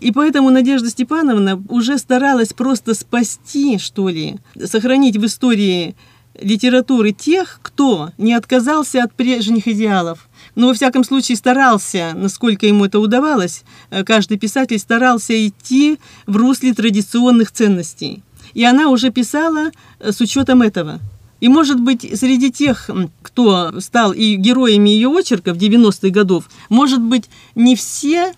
И 0.00 0.10
поэтому 0.10 0.50
Надежда 0.50 0.90
Степановна 0.90 1.62
уже 1.68 1.96
старалась 1.98 2.52
просто 2.52 2.94
спасти, 2.94 3.78
что 3.78 4.08
ли, 4.08 4.36
сохранить 4.64 5.16
в 5.16 5.24
истории 5.26 5.94
литературы 6.40 7.12
тех, 7.12 7.60
кто 7.62 8.10
не 8.18 8.34
отказался 8.34 9.04
от 9.04 9.14
прежних 9.14 9.68
идеалов, 9.68 10.28
но 10.54 10.68
во 10.68 10.74
всяком 10.74 11.04
случае 11.04 11.36
старался, 11.36 12.12
насколько 12.14 12.66
ему 12.66 12.84
это 12.84 13.00
удавалось, 13.00 13.64
э, 13.90 14.04
каждый 14.04 14.38
писатель 14.38 14.78
старался 14.78 15.34
идти 15.46 15.98
в 16.26 16.36
русле 16.36 16.74
традиционных 16.74 17.52
ценностей. 17.52 18.22
И 18.54 18.64
она 18.64 18.88
уже 18.88 19.10
писала 19.10 19.70
э, 19.98 20.12
с 20.12 20.20
учетом 20.20 20.62
этого. 20.62 21.00
И, 21.40 21.48
может 21.48 21.80
быть, 21.80 22.02
среди 22.18 22.52
тех, 22.52 22.88
кто 23.22 23.80
стал 23.80 24.12
и 24.12 24.36
героями 24.36 24.90
ее 24.90 25.08
очерка 25.08 25.52
в 25.52 25.56
90-х 25.56 26.10
годов, 26.10 26.48
может 26.68 27.00
быть, 27.00 27.28
не 27.54 27.74
все 27.74 28.32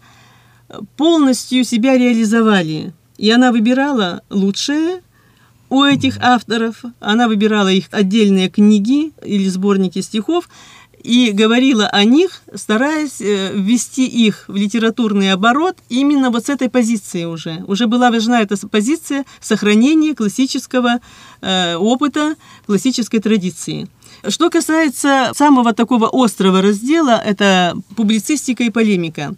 э, 0.68 0.81
полностью 0.96 1.64
себя 1.64 1.98
реализовали. 1.98 2.92
И 3.18 3.31
она 3.31 3.53
выбирала 3.53 4.22
лучшее 4.31 5.03
у 5.68 5.83
этих 5.83 6.18
авторов, 6.20 6.85
она 7.00 7.27
выбирала 7.27 7.68
их 7.68 7.87
отдельные 7.90 8.48
книги 8.48 9.12
или 9.24 9.48
сборники 9.48 10.00
стихов, 10.00 10.48
и 11.05 11.33
говорила 11.33 11.87
о 11.87 12.03
них, 12.05 12.40
стараясь 12.55 13.21
э, 13.21 13.53
ввести 13.55 14.07
их 14.07 14.47
в 14.49 14.57
литературный 14.57 15.33
оборот 15.33 15.77
именно 15.90 16.31
вот 16.31 16.47
с 16.47 16.49
этой 16.49 16.71
позиции 16.71 17.25
уже. 17.25 17.62
Уже 17.69 17.87
была 17.87 18.11
важна 18.11 18.40
эта 18.40 18.57
позиция 18.67 19.25
сохранения 19.40 20.14
классического 20.14 21.01
э, 21.43 21.77
опыта, 21.77 22.37
классической 22.67 23.21
традиции. 23.21 23.87
Что 24.27 24.49
касается 24.49 25.33
самого 25.37 25.75
такого 25.75 26.09
острого 26.11 26.62
раздела, 26.62 27.21
это 27.23 27.77
публицистика 27.97 28.64
и 28.64 28.71
полемика. 28.71 29.35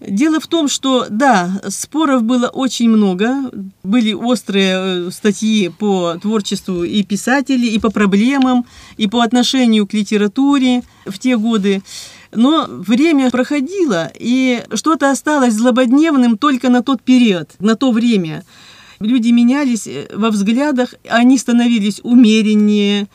Дело 0.00 0.40
в 0.40 0.46
том, 0.46 0.68
что, 0.68 1.06
да, 1.10 1.60
споров 1.68 2.22
было 2.22 2.48
очень 2.48 2.88
много, 2.88 3.50
были 3.82 4.14
острые 4.14 5.08
э, 5.08 5.10
статьи 5.10 5.68
по 5.68 6.14
творчеству 6.14 6.84
и 6.84 7.02
писателей, 7.02 7.68
и 7.68 7.78
по 7.78 7.90
проблемам, 7.90 8.64
и 8.96 9.06
по 9.08 9.20
отношению 9.20 9.86
к 9.86 9.92
литературе 9.92 10.82
в 11.04 11.18
те 11.18 11.36
годы. 11.36 11.82
Но 12.32 12.66
время 12.66 13.30
проходило, 13.30 14.10
и 14.18 14.62
что-то 14.72 15.10
осталось 15.10 15.52
злободневным 15.52 16.38
только 16.38 16.70
на 16.70 16.82
тот 16.82 17.02
период, 17.02 17.50
на 17.58 17.76
то 17.76 17.92
время. 17.92 18.44
Люди 19.00 19.28
менялись 19.28 19.86
э, 19.86 20.08
во 20.14 20.30
взглядах, 20.30 20.94
они 21.10 21.36
становились 21.36 22.00
умереннее, 22.02 23.06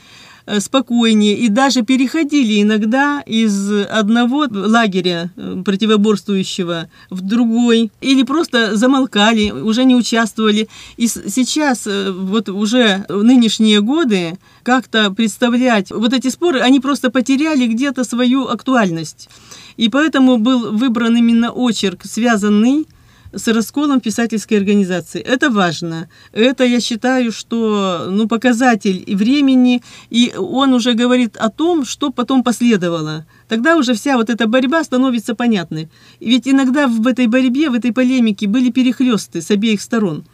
спокойнее 0.60 1.38
и 1.38 1.49
даже 1.49 1.81
переходили 1.81 2.62
иногда 2.62 3.21
из 3.25 3.71
одного 3.86 4.47
лагеря 4.49 5.31
э, 5.36 5.62
противоборствующего 5.65 6.89
в 7.10 7.21
другой 7.21 7.91
или 8.01 8.23
просто 8.23 8.75
замолкали, 8.75 9.51
уже 9.51 9.86
не 9.86 9.95
участвовали. 9.95 10.67
И 10.97 11.08
сейчас, 11.08 11.88
э, 11.88 12.12
вот 12.12 12.49
уже 12.49 13.05
в 13.10 13.23
нынешние 13.23 13.81
годы, 13.81 14.38
как-то 14.63 15.12
представлять 15.12 15.91
вот 15.91 16.13
эти 16.13 16.29
споры, 16.29 16.60
они 16.60 16.79
просто 16.79 17.10
потеряли 17.10 17.67
где-то 17.67 18.03
свою 18.03 18.47
актуальность. 18.47 19.29
И 19.77 19.89
поэтому 19.89 20.38
был 20.38 20.71
выбран 20.71 21.17
именно 21.17 21.51
очерк, 21.51 22.05
связанный 22.05 22.88
с 23.35 23.47
расколом 23.47 23.99
писательской 23.99 24.57
организации. 24.57 25.21
Это 25.21 25.49
важно. 25.49 26.09
Это, 26.31 26.63
я 26.63 26.79
считаю, 26.79 27.31
что 27.31 28.07
ну, 28.09 28.27
показатель 28.27 29.03
времени, 29.15 29.83
и 30.09 30.33
он 30.37 30.73
уже 30.73 30.93
говорит 30.93 31.37
о 31.37 31.49
том, 31.49 31.85
что 31.85 32.11
потом 32.11 32.43
последовало. 32.43 33.25
Тогда 33.47 33.77
уже 33.77 33.93
вся 33.93 34.15
вот 34.15 34.29
эта 34.29 34.47
борьба 34.47 34.83
становится 34.83 35.35
понятной. 35.35 35.89
Ведь 36.19 36.47
иногда 36.47 36.87
в 36.87 37.05
этой 37.07 37.27
борьбе, 37.27 37.69
в 37.69 37.73
этой 37.73 37.91
полемике 37.91 38.47
были 38.47 38.71
перехлесты 38.71 39.41
с 39.41 39.51
обеих 39.51 39.81
сторон 39.81 40.25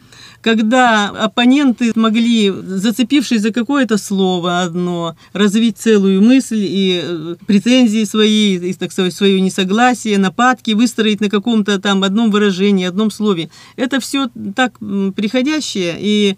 когда 0.42 1.08
оппоненты 1.08 1.92
могли, 1.94 2.50
зацепившись 2.50 3.40
за 3.40 3.52
какое-то 3.52 3.96
слово 3.96 4.62
одно, 4.62 5.16
развить 5.32 5.78
целую 5.78 6.20
мысль 6.20 6.66
и 6.68 7.00
э, 7.02 7.36
претензии 7.46 8.04
свои, 8.04 8.56
и, 8.56 8.74
так 8.74 8.92
сказать, 8.92 9.14
свое 9.14 9.40
несогласие, 9.40 10.18
нападки 10.18 10.72
выстроить 10.72 11.20
на 11.20 11.30
каком-то 11.30 11.78
там 11.78 12.02
одном 12.02 12.30
выражении, 12.30 12.84
одном 12.84 13.10
слове. 13.10 13.50
Это 13.76 14.00
все 14.00 14.28
так 14.54 14.78
приходящее, 15.14 15.96
и 16.00 16.36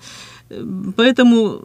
э, 0.51 0.64
поэтому 0.97 1.62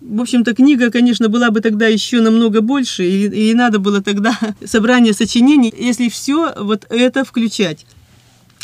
в 0.00 0.20
общем-то, 0.20 0.54
книга, 0.54 0.90
конечно, 0.90 1.28
была 1.28 1.50
бы 1.50 1.60
тогда 1.60 1.88
еще 1.88 2.20
намного 2.20 2.60
больше, 2.60 3.04
и, 3.04 3.50
и 3.50 3.54
надо 3.54 3.80
было 3.80 4.00
тогда 4.00 4.38
собрание 4.64 5.12
сочинений, 5.12 5.74
если 5.76 6.08
все 6.08 6.52
вот 6.56 6.86
это 6.90 7.24
включать. 7.24 7.84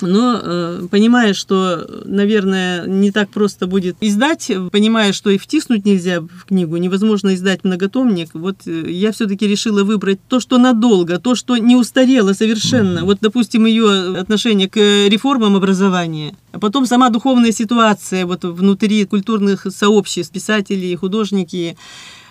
Но 0.02 0.40
э, 0.42 0.86
понимая, 0.90 1.34
что, 1.34 1.86
наверное, 2.04 2.86
не 2.86 3.10
так 3.10 3.30
просто 3.30 3.66
будет 3.66 3.96
издать, 4.00 4.50
понимая, 4.72 5.12
что 5.12 5.30
и 5.30 5.38
втиснуть 5.38 5.84
нельзя 5.84 6.20
в 6.20 6.44
книгу, 6.46 6.76
невозможно 6.76 7.34
издать 7.34 7.64
многотомник, 7.64 8.30
вот 8.34 8.66
э, 8.66 8.90
я 8.90 9.12
все-таки 9.12 9.46
решила 9.46 9.84
выбрать 9.84 10.20
то, 10.28 10.40
что 10.40 10.58
надолго, 10.58 11.18
то, 11.18 11.34
что 11.34 11.56
не 11.56 11.76
устарело 11.76 12.32
совершенно. 12.32 13.04
Вот, 13.04 13.18
допустим, 13.20 13.66
ее 13.66 14.16
отношение 14.18 14.68
к 14.68 14.76
реформам 14.76 15.56
образования, 15.56 16.34
а 16.52 16.58
потом 16.58 16.86
сама 16.86 17.10
духовная 17.10 17.52
ситуация 17.52 18.26
вот 18.26 18.44
внутри 18.44 19.04
культурных 19.04 19.66
сообществ, 19.70 20.32
писатели, 20.32 20.94
художники, 20.94 21.76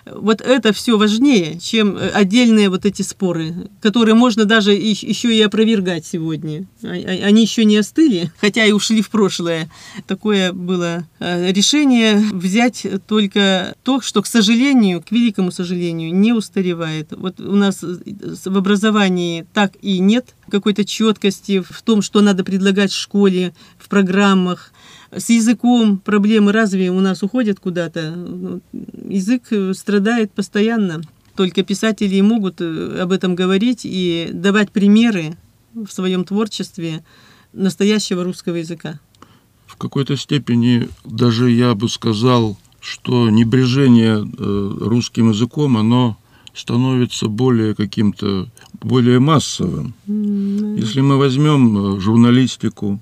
вот 0.06 0.42
это 0.42 0.74
все 0.74 0.98
важнее, 0.98 1.60
чем 1.60 1.98
э, 1.98 2.10
отдельные 2.10 2.70
вот 2.70 2.86
эти 2.86 3.02
споры, 3.02 3.70
которые 3.82 4.16
можно 4.16 4.46
даже 4.46 4.74
еще 4.74 5.36
и 5.36 5.42
опровергать 5.42 6.06
сегодня. 6.06 6.68
А, 6.84 6.88
а, 6.88 7.26
они 7.26 7.42
еще 7.42 7.66
не 7.66 7.78
остыли, 7.78 8.32
хотя 8.40 8.66
и 8.66 8.72
ушли 8.72 9.02
в 9.02 9.10
прошлое. 9.10 9.70
Такое 10.08 10.54
было 10.54 11.08
э, 11.20 11.52
решение 11.52 12.18
взять 12.32 12.86
только 13.08 13.76
то, 13.84 14.02
что, 14.02 14.22
к 14.22 14.28
сожалению, 14.28 15.02
к 15.02 15.12
великому 15.12 15.52
сожалению, 15.52 16.14
не 16.14 16.34
устаревает. 16.34 17.10
Вот 17.12 17.40
у 17.40 17.56
нас 17.56 17.84
э, 17.84 17.98
в 18.46 18.58
образовании 18.58 19.46
так 19.54 19.74
и 19.82 20.00
нет 20.00 20.36
какой-то 20.50 20.86
четкости 20.86 21.62
в 21.62 21.82
том, 21.82 22.02
что 22.02 22.22
надо 22.22 22.44
предлагать 22.44 22.92
в 22.92 22.98
школе, 22.98 23.54
в 23.78 23.88
программах 23.88 24.72
с 25.15 25.30
языком 25.30 25.98
проблемы 25.98 26.52
разве 26.52 26.91
у 26.91 27.00
нас 27.00 27.24
уходят 27.24 27.60
куда-то? 27.60 28.62
Язык 29.08 29.52
страдает 29.76 30.32
постоянно. 30.32 31.02
Только 31.36 31.63
писатели 31.63 32.15
и 32.15 32.22
могут 32.22 32.60
э, 32.60 33.00
об 33.02 33.13
этом 33.13 33.34
говорить 33.34 33.82
и 33.86 34.30
давать 34.34 34.72
примеры 34.72 35.38
в 35.74 35.88
своем 35.88 36.26
творчестве 36.26 37.04
настоящего 37.54 38.26
русского 38.26 38.56
языка. 38.56 39.00
В 39.65 39.78
какой-то 39.78 40.17
степени 40.17 40.89
даже 41.06 41.50
я 41.50 41.76
бы 41.76 41.88
сказал, 41.88 42.58
что 42.82 43.30
небрежение 43.30 44.17
э, 44.17 44.78
русским 44.82 45.30
языком, 45.30 45.78
оно 45.78 46.17
становится 46.54 47.28
более 47.28 47.74
каким-то, 47.74 48.50
более 48.82 49.19
массовым. 49.19 49.93
Mm-hmm. 50.08 50.80
Если 50.80 51.02
мы 51.02 51.17
возьмем 51.17 51.95
э, 51.95 52.00
журналистику, 52.00 53.00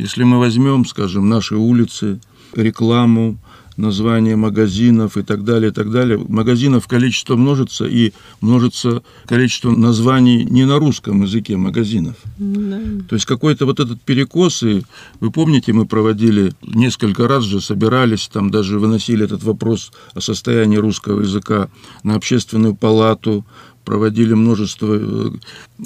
если 0.00 0.24
мы 0.24 0.38
возьмем, 0.38 0.84
скажем, 0.86 1.28
наши 1.28 1.56
улицы, 1.56 2.20
рекламу, 2.54 3.38
названия 3.76 4.36
магазинов 4.36 5.16
и 5.16 5.22
так 5.22 5.44
далее, 5.44 5.70
и 5.70 5.72
так 5.72 5.90
далее. 5.90 6.18
Магазинов 6.18 6.86
количество 6.86 7.36
множится, 7.36 7.86
и 7.86 8.12
множится 8.40 9.02
количество 9.26 9.70
названий 9.70 10.44
не 10.44 10.64
на 10.64 10.78
русском 10.78 11.22
языке 11.22 11.56
магазинов. 11.56 12.16
Да. 12.38 12.80
То 13.08 13.14
есть 13.14 13.26
какой-то 13.26 13.66
вот 13.66 13.80
этот 13.80 14.00
перекос, 14.02 14.62
и 14.62 14.82
вы 15.20 15.30
помните, 15.30 15.72
мы 15.72 15.86
проводили 15.86 16.52
несколько 16.62 17.26
раз 17.26 17.44
же, 17.44 17.60
собирались, 17.60 18.28
там 18.28 18.50
даже 18.50 18.78
выносили 18.78 19.24
этот 19.24 19.42
вопрос 19.42 19.92
о 20.14 20.20
состоянии 20.20 20.76
русского 20.76 21.22
языка 21.22 21.68
на 22.02 22.14
общественную 22.14 22.74
палату, 22.74 23.44
проводили 23.90 24.34
множество 24.34 24.94
э, 24.94 25.30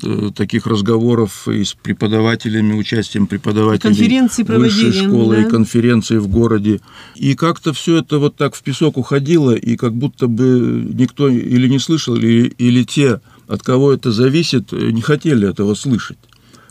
э, 0.03 0.31
таких 0.37 0.67
разговоров 0.67 1.49
и 1.49 1.65
с 1.65 1.73
преподавателями, 1.73 2.75
участием 2.75 3.27
преподавателей 3.27 3.95
конференции 3.95 4.43
высшей 4.43 4.93
школы 4.93 5.37
да? 5.37 5.43
и 5.43 5.49
конференции 5.49 6.19
в 6.19 6.29
городе. 6.29 6.83
И 7.15 7.35
как-то 7.35 7.73
все 7.73 7.97
это 7.97 8.19
вот 8.19 8.37
так 8.37 8.57
в 8.57 8.63
песок 8.63 8.99
уходило, 8.99 9.55
и 9.55 9.77
как 9.77 9.95
будто 9.95 10.27
бы 10.27 10.87
никто 10.93 11.31
или 11.31 11.67
не 11.67 11.79
слышал, 11.79 12.15
или, 12.15 12.49
или 12.59 12.85
те, 12.85 13.23
от 13.49 13.63
кого 13.63 13.95
это 13.95 14.13
зависит, 14.13 14.73
не 14.73 15.01
хотели 15.01 15.49
этого 15.49 15.75
слышать 15.75 16.19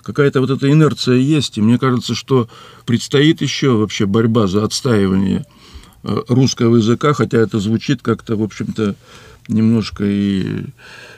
какая-то 0.04 0.40
вот 0.40 0.52
эта 0.52 0.70
инерция 0.70 1.16
есть, 1.16 1.58
и 1.58 1.62
мне 1.62 1.80
кажется, 1.80 2.14
что 2.14 2.48
предстоит 2.86 3.42
еще 3.42 3.72
вообще 3.72 4.06
борьба 4.06 4.48
за 4.48 4.66
отстаивание 4.66 5.46
э, 6.04 6.16
русского 6.28 6.76
языка, 6.76 7.14
хотя 7.14 7.38
это 7.38 7.60
звучит 7.60 8.02
как-то, 8.02 8.36
в 8.36 8.44
общем-то, 8.44 8.96
немножко 9.48 10.04
и 10.06 10.66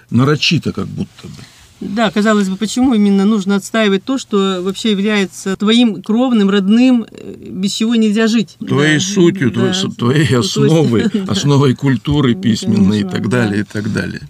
нарочито 0.09 0.71
как 0.71 0.87
будто 0.87 1.27
бы. 1.27 1.43
Да, 1.81 2.09
казалось 2.09 2.47
бы, 2.47 2.55
почему 2.55 2.93
именно 2.93 3.25
нужно 3.25 3.55
отстаивать 3.55 4.05
то, 4.05 4.17
что 4.17 4.61
вообще 4.61 4.91
является 4.91 5.57
твоим 5.57 6.01
кровным, 6.01 6.49
родным, 6.49 7.05
э, 7.09 7.35
без 7.49 7.73
чего 7.73 7.95
нельзя 7.95 8.27
жить. 8.27 8.55
Твоей 8.65 8.95
да. 8.95 9.03
сутью, 9.03 9.51
да. 9.51 9.73
твоей 9.97 10.37
основой, 10.37 11.03
основой 11.27 11.75
культуры 11.75 12.33
письменной 12.33 13.01
и 13.01 13.03
так 13.03 13.27
далее, 13.27 13.61
и 13.61 13.63
так 13.63 13.91
далее. 13.91 14.21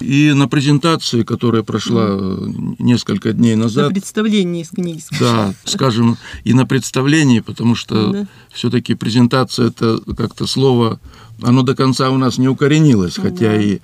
И 0.00 0.32
на 0.34 0.48
презентации, 0.48 1.24
которая 1.24 1.62
прошла 1.62 2.06
э, 2.08 2.48
несколько 2.78 3.32
дней 3.32 3.54
назад... 3.54 3.88
На 3.88 3.92
представлении 3.92 4.62
из 4.62 4.70
книги. 4.70 5.02
Да, 5.20 5.54
скажем, 5.64 6.16
и 6.44 6.54
на 6.54 6.66
представлении, 6.66 7.40
потому 7.40 7.74
что 7.74 8.26
все-таки 8.50 8.94
презентация– 8.94 9.66
это 9.68 10.00
как-то 10.16 10.46
слово, 10.46 11.00
оно 11.42 11.62
до 11.62 11.74
конца 11.74 12.10
у 12.10 12.16
нас 12.16 12.38
не 12.38 12.48
укоренилось, 12.48 13.16
хотя 13.16 13.60
и 13.60 13.80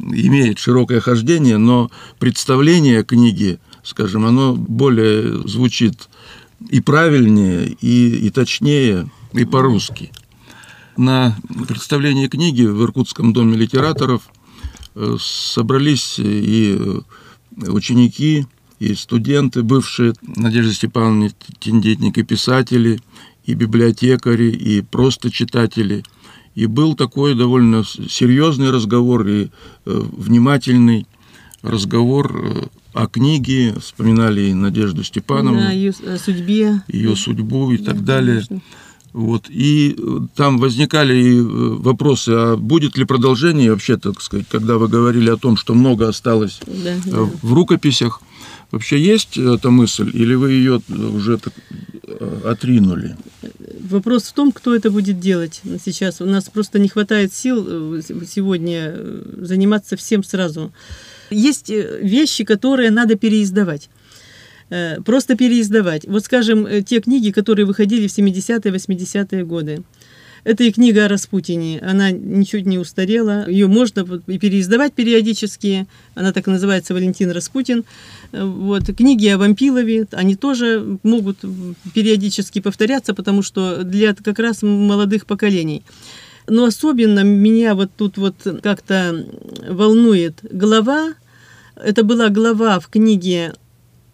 имеет 0.00 0.58
широкое 0.58 1.00
хождение, 1.00 1.58
но 1.58 1.90
представление 2.18 3.04
книги, 3.04 3.58
скажем, 3.82 4.24
оно 4.24 4.54
более 4.54 5.46
звучит 5.48 6.08
и 6.68 6.80
правильнее, 6.80 7.76
и, 7.80 8.26
и 8.26 8.30
точнее, 8.30 9.10
и 9.32 9.44
по-русски. 9.44 10.10
На 10.96 11.36
представлении 11.66 12.28
книги 12.28 12.64
в 12.64 12.82
Иркутском 12.82 13.32
доме 13.32 13.56
литераторов 13.56 14.28
э, 14.94 15.16
собрались 15.18 16.16
и 16.18 16.78
ученики, 17.56 18.46
и 18.78 18.94
студенты, 18.94 19.62
бывшие 19.62 20.14
Надежды 20.22 20.72
Степановны 20.72 21.32
Тендетник, 21.58 22.18
и 22.18 22.22
писатели, 22.22 23.00
и 23.44 23.54
библиотекари, 23.54 24.50
и 24.50 24.82
просто 24.82 25.30
читатели– 25.30 26.04
и 26.54 26.66
был 26.66 26.94
такой 26.94 27.34
довольно 27.34 27.84
серьезный 27.84 28.70
разговор 28.70 29.26
и 29.26 29.44
э, 29.44 29.48
внимательный 29.86 31.06
разговор 31.62 32.32
э, 32.34 32.66
о 32.92 33.06
книге, 33.06 33.74
вспоминали 33.80 34.42
и 34.42 34.54
Надежду 34.54 35.04
Степановну, 35.04 35.60
да, 35.60 35.70
ее 35.70 35.92
судьбе, 35.92 36.82
ее 36.88 37.14
судьбу 37.14 37.70
и 37.70 37.78
да, 37.78 37.92
так 37.92 38.04
далее. 38.04 38.44
Конечно. 38.46 38.60
Вот. 39.12 39.46
И 39.48 39.96
э, 39.96 40.18
там 40.34 40.58
возникали 40.58 41.16
и 41.16 41.40
вопросы, 41.40 42.30
а 42.30 42.56
будет 42.56 42.96
ли 42.96 43.04
продолжение 43.04 43.70
вообще, 43.70 43.96
так 43.96 44.20
сказать, 44.20 44.46
когда 44.48 44.76
вы 44.76 44.88
говорили 44.88 45.30
о 45.30 45.36
том, 45.36 45.56
что 45.56 45.74
много 45.74 46.08
осталось 46.08 46.60
да, 46.66 46.96
да. 47.06 47.18
в 47.42 47.52
рукописях. 47.52 48.20
Вообще 48.70 49.00
есть 49.02 49.36
эта 49.36 49.70
мысль, 49.70 50.10
или 50.14 50.34
вы 50.34 50.52
ее 50.52 50.80
уже 50.88 51.38
так 51.38 51.52
отринули? 52.44 53.16
Вопрос 53.88 54.24
в 54.24 54.32
том, 54.32 54.52
кто 54.52 54.74
это 54.74 54.90
будет 54.90 55.20
делать 55.20 55.62
сейчас. 55.84 56.20
У 56.20 56.26
нас 56.26 56.48
просто 56.48 56.78
не 56.78 56.88
хватает 56.88 57.32
сил 57.32 57.98
э, 57.98 58.02
сегодня 58.28 58.92
э, 58.94 59.22
заниматься 59.38 59.96
всем 59.96 60.22
сразу. 60.22 60.72
Есть 61.30 61.70
э, 61.70 62.00
вещи, 62.02 62.44
которые 62.44 62.90
надо 62.90 63.16
переиздавать 63.16 63.88
просто 65.04 65.36
переиздавать. 65.36 66.06
Вот, 66.06 66.24
скажем, 66.24 66.84
те 66.84 67.00
книги, 67.00 67.32
которые 67.32 67.66
выходили 67.66 68.06
в 68.06 68.16
70-е, 68.16 68.72
80-е 68.72 69.44
годы. 69.44 69.82
Это 70.44 70.64
и 70.64 70.72
книга 70.72 71.04
о 71.04 71.08
Распутине. 71.08 71.80
Она 71.80 72.10
ничуть 72.10 72.66
не 72.66 72.78
устарела. 72.78 73.48
Ее 73.48 73.66
можно 73.66 74.06
и 74.26 74.38
переиздавать 74.38 74.94
периодически. 74.94 75.86
Она 76.14 76.32
так 76.32 76.48
и 76.48 76.50
называется 76.50 76.94
«Валентин 76.94 77.30
Распутин». 77.30 77.84
Вот. 78.32 78.84
Книги 78.96 79.26
о 79.28 79.38
Вампилове, 79.38 80.06
они 80.12 80.36
тоже 80.36 80.98
могут 81.02 81.38
периодически 81.94 82.60
повторяться, 82.60 83.12
потому 83.14 83.42
что 83.42 83.82
для 83.84 84.14
как 84.14 84.38
раз 84.38 84.62
молодых 84.62 85.26
поколений. 85.26 85.82
Но 86.48 86.64
особенно 86.64 87.20
меня 87.22 87.74
вот 87.74 87.90
тут 87.96 88.16
вот 88.16 88.34
как-то 88.62 89.26
волнует 89.68 90.40
глава. 90.50 91.14
Это 91.76 92.02
была 92.02 92.28
глава 92.28 92.80
в 92.80 92.88
книге 92.88 93.52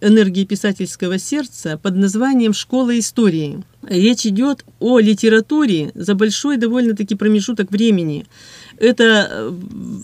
энергии 0.01 0.45
писательского 0.45 1.19
сердца 1.19 1.79
под 1.79 1.97
названием 1.97 2.53
«Школа 2.53 2.99
истории». 2.99 3.63
Речь 3.89 4.27
идет 4.27 4.65
о 4.81 4.99
литературе 4.99 5.93
за 5.95 6.17
большой 6.17 6.57
довольно-таки 6.57 7.15
промежуток 7.15 7.71
времени. 7.71 8.27
Это 8.79 9.29
э, 9.31 9.53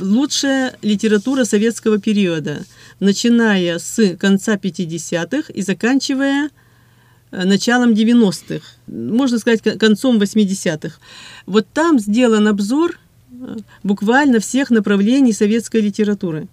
лучшая 0.00 0.76
литература 0.82 1.44
советского 1.44 1.98
периода, 1.98 2.64
начиная 3.00 3.78
с 3.78 4.16
конца 4.16 4.54
50-х 4.54 5.52
и 5.52 5.62
заканчивая 5.62 6.50
э, 7.32 7.44
началом 7.44 7.92
90-х, 7.92 8.64
можно 8.86 9.38
сказать, 9.40 9.62
концом 9.78 10.18
80-х. 10.18 10.98
Вот 11.46 11.66
там 11.74 11.98
сделан 11.98 12.46
обзор 12.46 13.00
э, 13.32 13.56
буквально 13.82 14.38
всех 14.38 14.70
направлений 14.70 15.32
советской 15.32 15.80
литературы. 15.80 16.46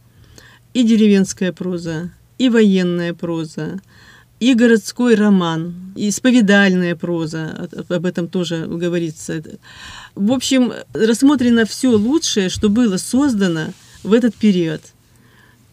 И 0.74 0.84
деревенская 0.84 1.52
проза, 1.52 2.10
и 2.40 2.50
военная 2.50 3.14
проза, 3.14 3.80
и 4.40 4.54
городской 4.54 5.16
роман, 5.16 5.94
и 5.96 6.10
исповедальная 6.10 6.96
проза, 6.96 7.70
об 7.90 8.06
этом 8.06 8.28
тоже 8.28 8.66
говорится. 8.68 9.44
В 10.16 10.32
общем, 10.32 10.74
рассмотрено 10.94 11.66
все 11.66 11.90
лучшее, 11.90 12.50
что 12.50 12.70
было 12.70 12.98
создано 12.98 13.74
в 14.04 14.14
этот 14.14 14.36
период. 14.36 14.82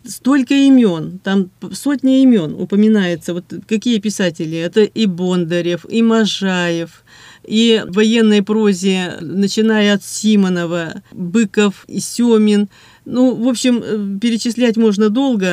Столько 0.04 0.54
имен, 0.54 1.18
там 1.22 1.50
сотни 1.72 2.22
имен 2.22 2.54
упоминается. 2.54 3.34
Вот 3.34 3.44
какие 3.66 3.98
писатели? 3.98 4.56
Это 4.56 4.82
и 4.82 5.06
Бондарев, 5.06 5.84
и 5.88 6.00
Можаев, 6.00 7.04
и 7.44 7.82
в 7.86 7.94
военной 7.94 8.42
прозе, 8.42 9.16
начиная 9.20 9.94
от 9.94 10.04
Симонова, 10.04 11.02
Быков, 11.12 11.84
и 11.88 12.00
Семин– 12.00 12.68
ну, 13.06 13.36
в 13.36 13.48
общем, 13.48 13.82
э, 13.82 14.18
перечислять 14.20 14.76
можно 14.76 15.10
долго. 15.10 15.46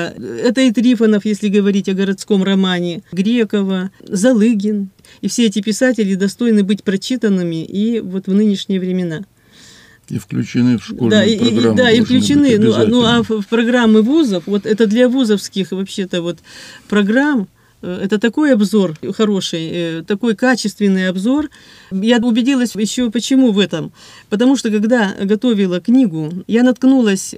Это 0.44 0.62
и 0.62 0.72
Трифонов, 0.72 1.24
если 1.24 1.50
говорить 1.50 1.88
о 1.88 1.94
городском 1.94 2.44
романе, 2.44 3.04
Грекова, 3.12 3.92
Залыгин. 4.02 4.90
И 5.22 5.28
все 5.28 5.46
эти 5.46 5.62
писатели 5.62 6.16
достойны 6.16 6.64
быть 6.64 6.84
прочитанными 6.84 7.64
и 7.64 8.00
вот 8.00 8.26
в 8.26 8.34
нынешние 8.34 8.80
времена. 8.80 9.24
И 10.10 10.18
включены 10.18 10.80
в 10.80 10.84
школьную 10.84 11.12
да, 11.12 11.24
программу. 11.24 11.74
И, 11.74 11.78
да, 11.78 11.92
и 11.92 12.02
включены. 12.02 12.58
Ну, 12.58 12.74
а, 12.74 12.86
ну, 12.86 13.06
а 13.06 13.22
в, 13.24 13.46
программы 13.48 14.02
вузов, 14.02 14.44
вот 14.48 14.66
это 14.66 14.88
для 14.88 15.08
вузовских 15.08 15.72
вообще-то 15.72 16.24
вот 16.24 16.40
программ, 16.90 17.48
это 17.88 18.20
такой 18.20 18.54
обзор 18.54 18.96
хороший, 19.16 19.70
э, 19.72 20.04
такой 20.04 20.36
качественный 20.36 21.10
обзор. 21.10 21.50
Я 21.92 22.18
убедилась 22.18 22.76
еще 22.76 23.12
почему 23.12 23.52
в 23.52 23.60
этом. 23.60 23.92
Потому 24.30 24.56
что 24.56 24.70
когда 24.70 25.14
готовила 25.22 25.82
книгу, 25.82 26.32
я 26.48 26.64
наткнулась 26.64 27.36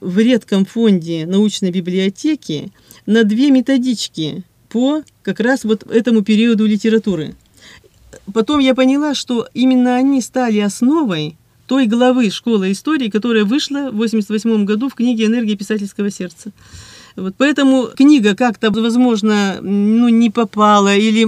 в 0.00 0.18
редком 0.18 0.64
фонде 0.64 1.26
научной 1.26 1.70
библиотеки 1.70 2.72
на 3.06 3.24
две 3.24 3.50
методички 3.50 4.44
по 4.68 5.02
как 5.22 5.40
раз 5.40 5.64
вот 5.64 5.84
этому 5.90 6.22
периоду 6.22 6.66
литературы. 6.66 7.34
Потом 8.32 8.58
я 8.60 8.74
поняла, 8.74 9.14
что 9.14 9.48
именно 9.54 9.96
они 9.96 10.20
стали 10.20 10.58
основой 10.58 11.36
той 11.66 11.86
главы 11.86 12.30
школы 12.30 12.72
истории, 12.72 13.08
которая 13.08 13.44
вышла 13.44 13.90
в 13.90 14.00
1988 14.00 14.64
году 14.64 14.88
в 14.88 14.94
книге 14.94 15.26
«Энергия 15.26 15.56
писательского 15.56 16.10
сердца». 16.10 16.52
Вот 17.16 17.34
поэтому 17.36 17.88
книга 17.96 18.34
как-то, 18.34 18.70
возможно, 18.70 19.58
ну, 19.60 20.08
не 20.08 20.30
попала 20.30 20.94
или 20.94 21.24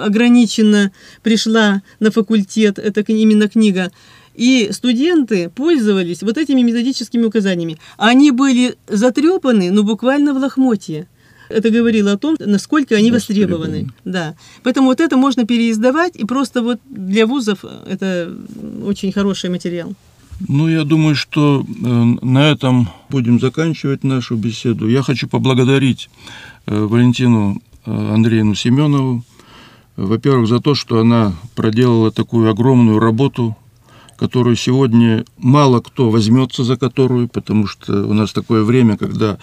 ограниченно 0.00 0.92
пришла 1.22 1.82
на 2.00 2.10
факультет, 2.10 2.78
это 2.78 3.00
именно 3.00 3.48
книга. 3.48 3.90
И 4.34 4.70
студенты 4.72 5.50
пользовались 5.50 6.22
вот 6.22 6.38
этими 6.38 6.62
методическими 6.62 7.24
указаниями. 7.24 7.78
Они 7.98 8.30
были 8.30 8.76
затрепаны, 8.88 9.70
ну, 9.70 9.82
буквально 9.82 10.32
в 10.32 10.38
лохмотье. 10.38 11.06
Это 11.48 11.68
говорило 11.68 12.12
о 12.12 12.18
том, 12.18 12.36
насколько 12.38 12.96
они 12.96 13.10
востребованы. 13.10 13.88
Да. 14.04 14.34
Поэтому 14.62 14.88
вот 14.88 15.00
это 15.00 15.16
можно 15.16 15.46
переиздавать, 15.46 16.16
и 16.16 16.24
просто 16.24 16.62
вот 16.62 16.80
для 16.88 17.26
вузов 17.26 17.64
это 17.86 18.34
очень 18.84 19.12
хороший 19.12 19.50
материал. 19.50 19.92
Ну, 20.48 20.68
я 20.68 20.84
думаю, 20.84 21.14
что 21.14 21.64
э, 21.64 21.86
на 22.22 22.50
этом 22.50 22.88
будем 23.08 23.40
заканчивать 23.40 24.04
нашу 24.04 24.36
беседу. 24.36 24.88
Я 24.88 25.02
хочу 25.02 25.28
поблагодарить 25.28 26.10
э, 26.66 26.84
Валентину 26.84 27.60
э, 27.84 28.14
Андреевну 28.14 28.54
Семенову, 28.54 29.24
во-первых, 29.96 30.48
за 30.48 30.60
то, 30.60 30.74
что 30.74 31.00
она 31.00 31.34
проделала 31.54 32.10
такую 32.10 32.50
огромную 32.50 32.98
работу, 32.98 33.56
которую 34.16 34.56
сегодня 34.56 35.24
мало 35.36 35.80
кто 35.80 36.10
возьмется 36.10 36.64
за 36.64 36.76
которую, 36.76 37.28
потому 37.28 37.66
что 37.66 38.06
у 38.06 38.12
нас 38.12 38.32
такое 38.32 38.62
время, 38.62 38.96
когда 38.96 39.38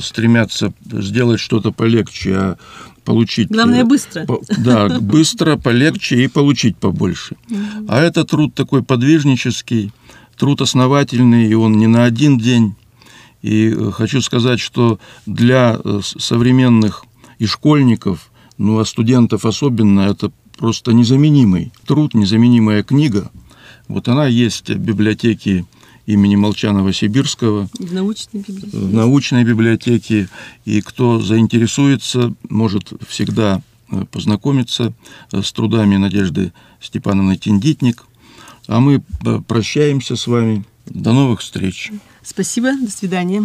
стремятся 0.00 0.72
сделать 0.84 1.40
что-то 1.40 1.72
полегче, 1.72 2.34
а 2.34 2.56
получить... 3.04 3.48
Главное, 3.48 3.84
быстро. 3.84 4.24
По, 4.24 4.40
да, 4.58 5.00
быстро, 5.00 5.56
полегче 5.56 6.24
и 6.24 6.28
получить 6.28 6.76
побольше. 6.76 7.36
А 7.88 8.00
это 8.00 8.24
труд 8.24 8.54
такой 8.54 8.82
подвижнический, 8.82 9.92
труд 10.38 10.60
основательный, 10.62 11.48
и 11.48 11.54
он 11.54 11.72
не 11.72 11.86
на 11.86 12.04
один 12.04 12.38
день. 12.38 12.74
И 13.42 13.68
э, 13.68 13.90
хочу 13.92 14.20
сказать, 14.20 14.60
что 14.60 14.98
для 15.26 15.78
э, 15.82 16.00
современных 16.02 17.04
и 17.38 17.46
школьников, 17.46 18.30
ну 18.56 18.78
а 18.78 18.84
студентов 18.84 19.44
особенно, 19.44 20.00
это 20.00 20.32
просто 20.56 20.92
незаменимый 20.92 21.72
труд, 21.86 22.14
незаменимая 22.14 22.82
книга. 22.82 23.30
Вот 23.86 24.08
она 24.08 24.26
есть 24.26 24.70
в 24.70 24.78
библиотеке 24.78 25.66
имени 26.06 26.36
Молчанова-Сибирского. 26.36 27.68
В 27.78 27.92
научной 27.92 28.40
библиотеке. 28.40 28.76
В 28.76 28.92
научной 28.92 29.44
библиотеке. 29.44 30.28
И 30.64 30.80
кто 30.80 31.20
заинтересуется, 31.20 32.34
может 32.48 32.92
всегда 33.06 33.62
э, 33.90 34.04
познакомиться 34.10 34.92
с 35.30 35.52
трудами 35.52 35.96
Надежды 35.96 36.52
Степановны 36.80 37.36
Тендитник. 37.36 38.07
А 38.68 38.80
мы 38.80 39.02
прощаемся 39.48 40.14
с 40.14 40.26
вами. 40.26 40.64
До 40.84 41.12
новых 41.12 41.40
встреч. 41.40 41.90
Спасибо. 42.22 42.72
До 42.80 42.90
свидания. 42.90 43.42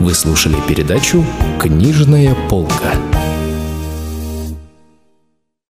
Вы 0.00 0.14
слушали 0.14 0.56
передачу 0.66 1.24
«Книжная 1.60 2.34
полка». 2.48 3.09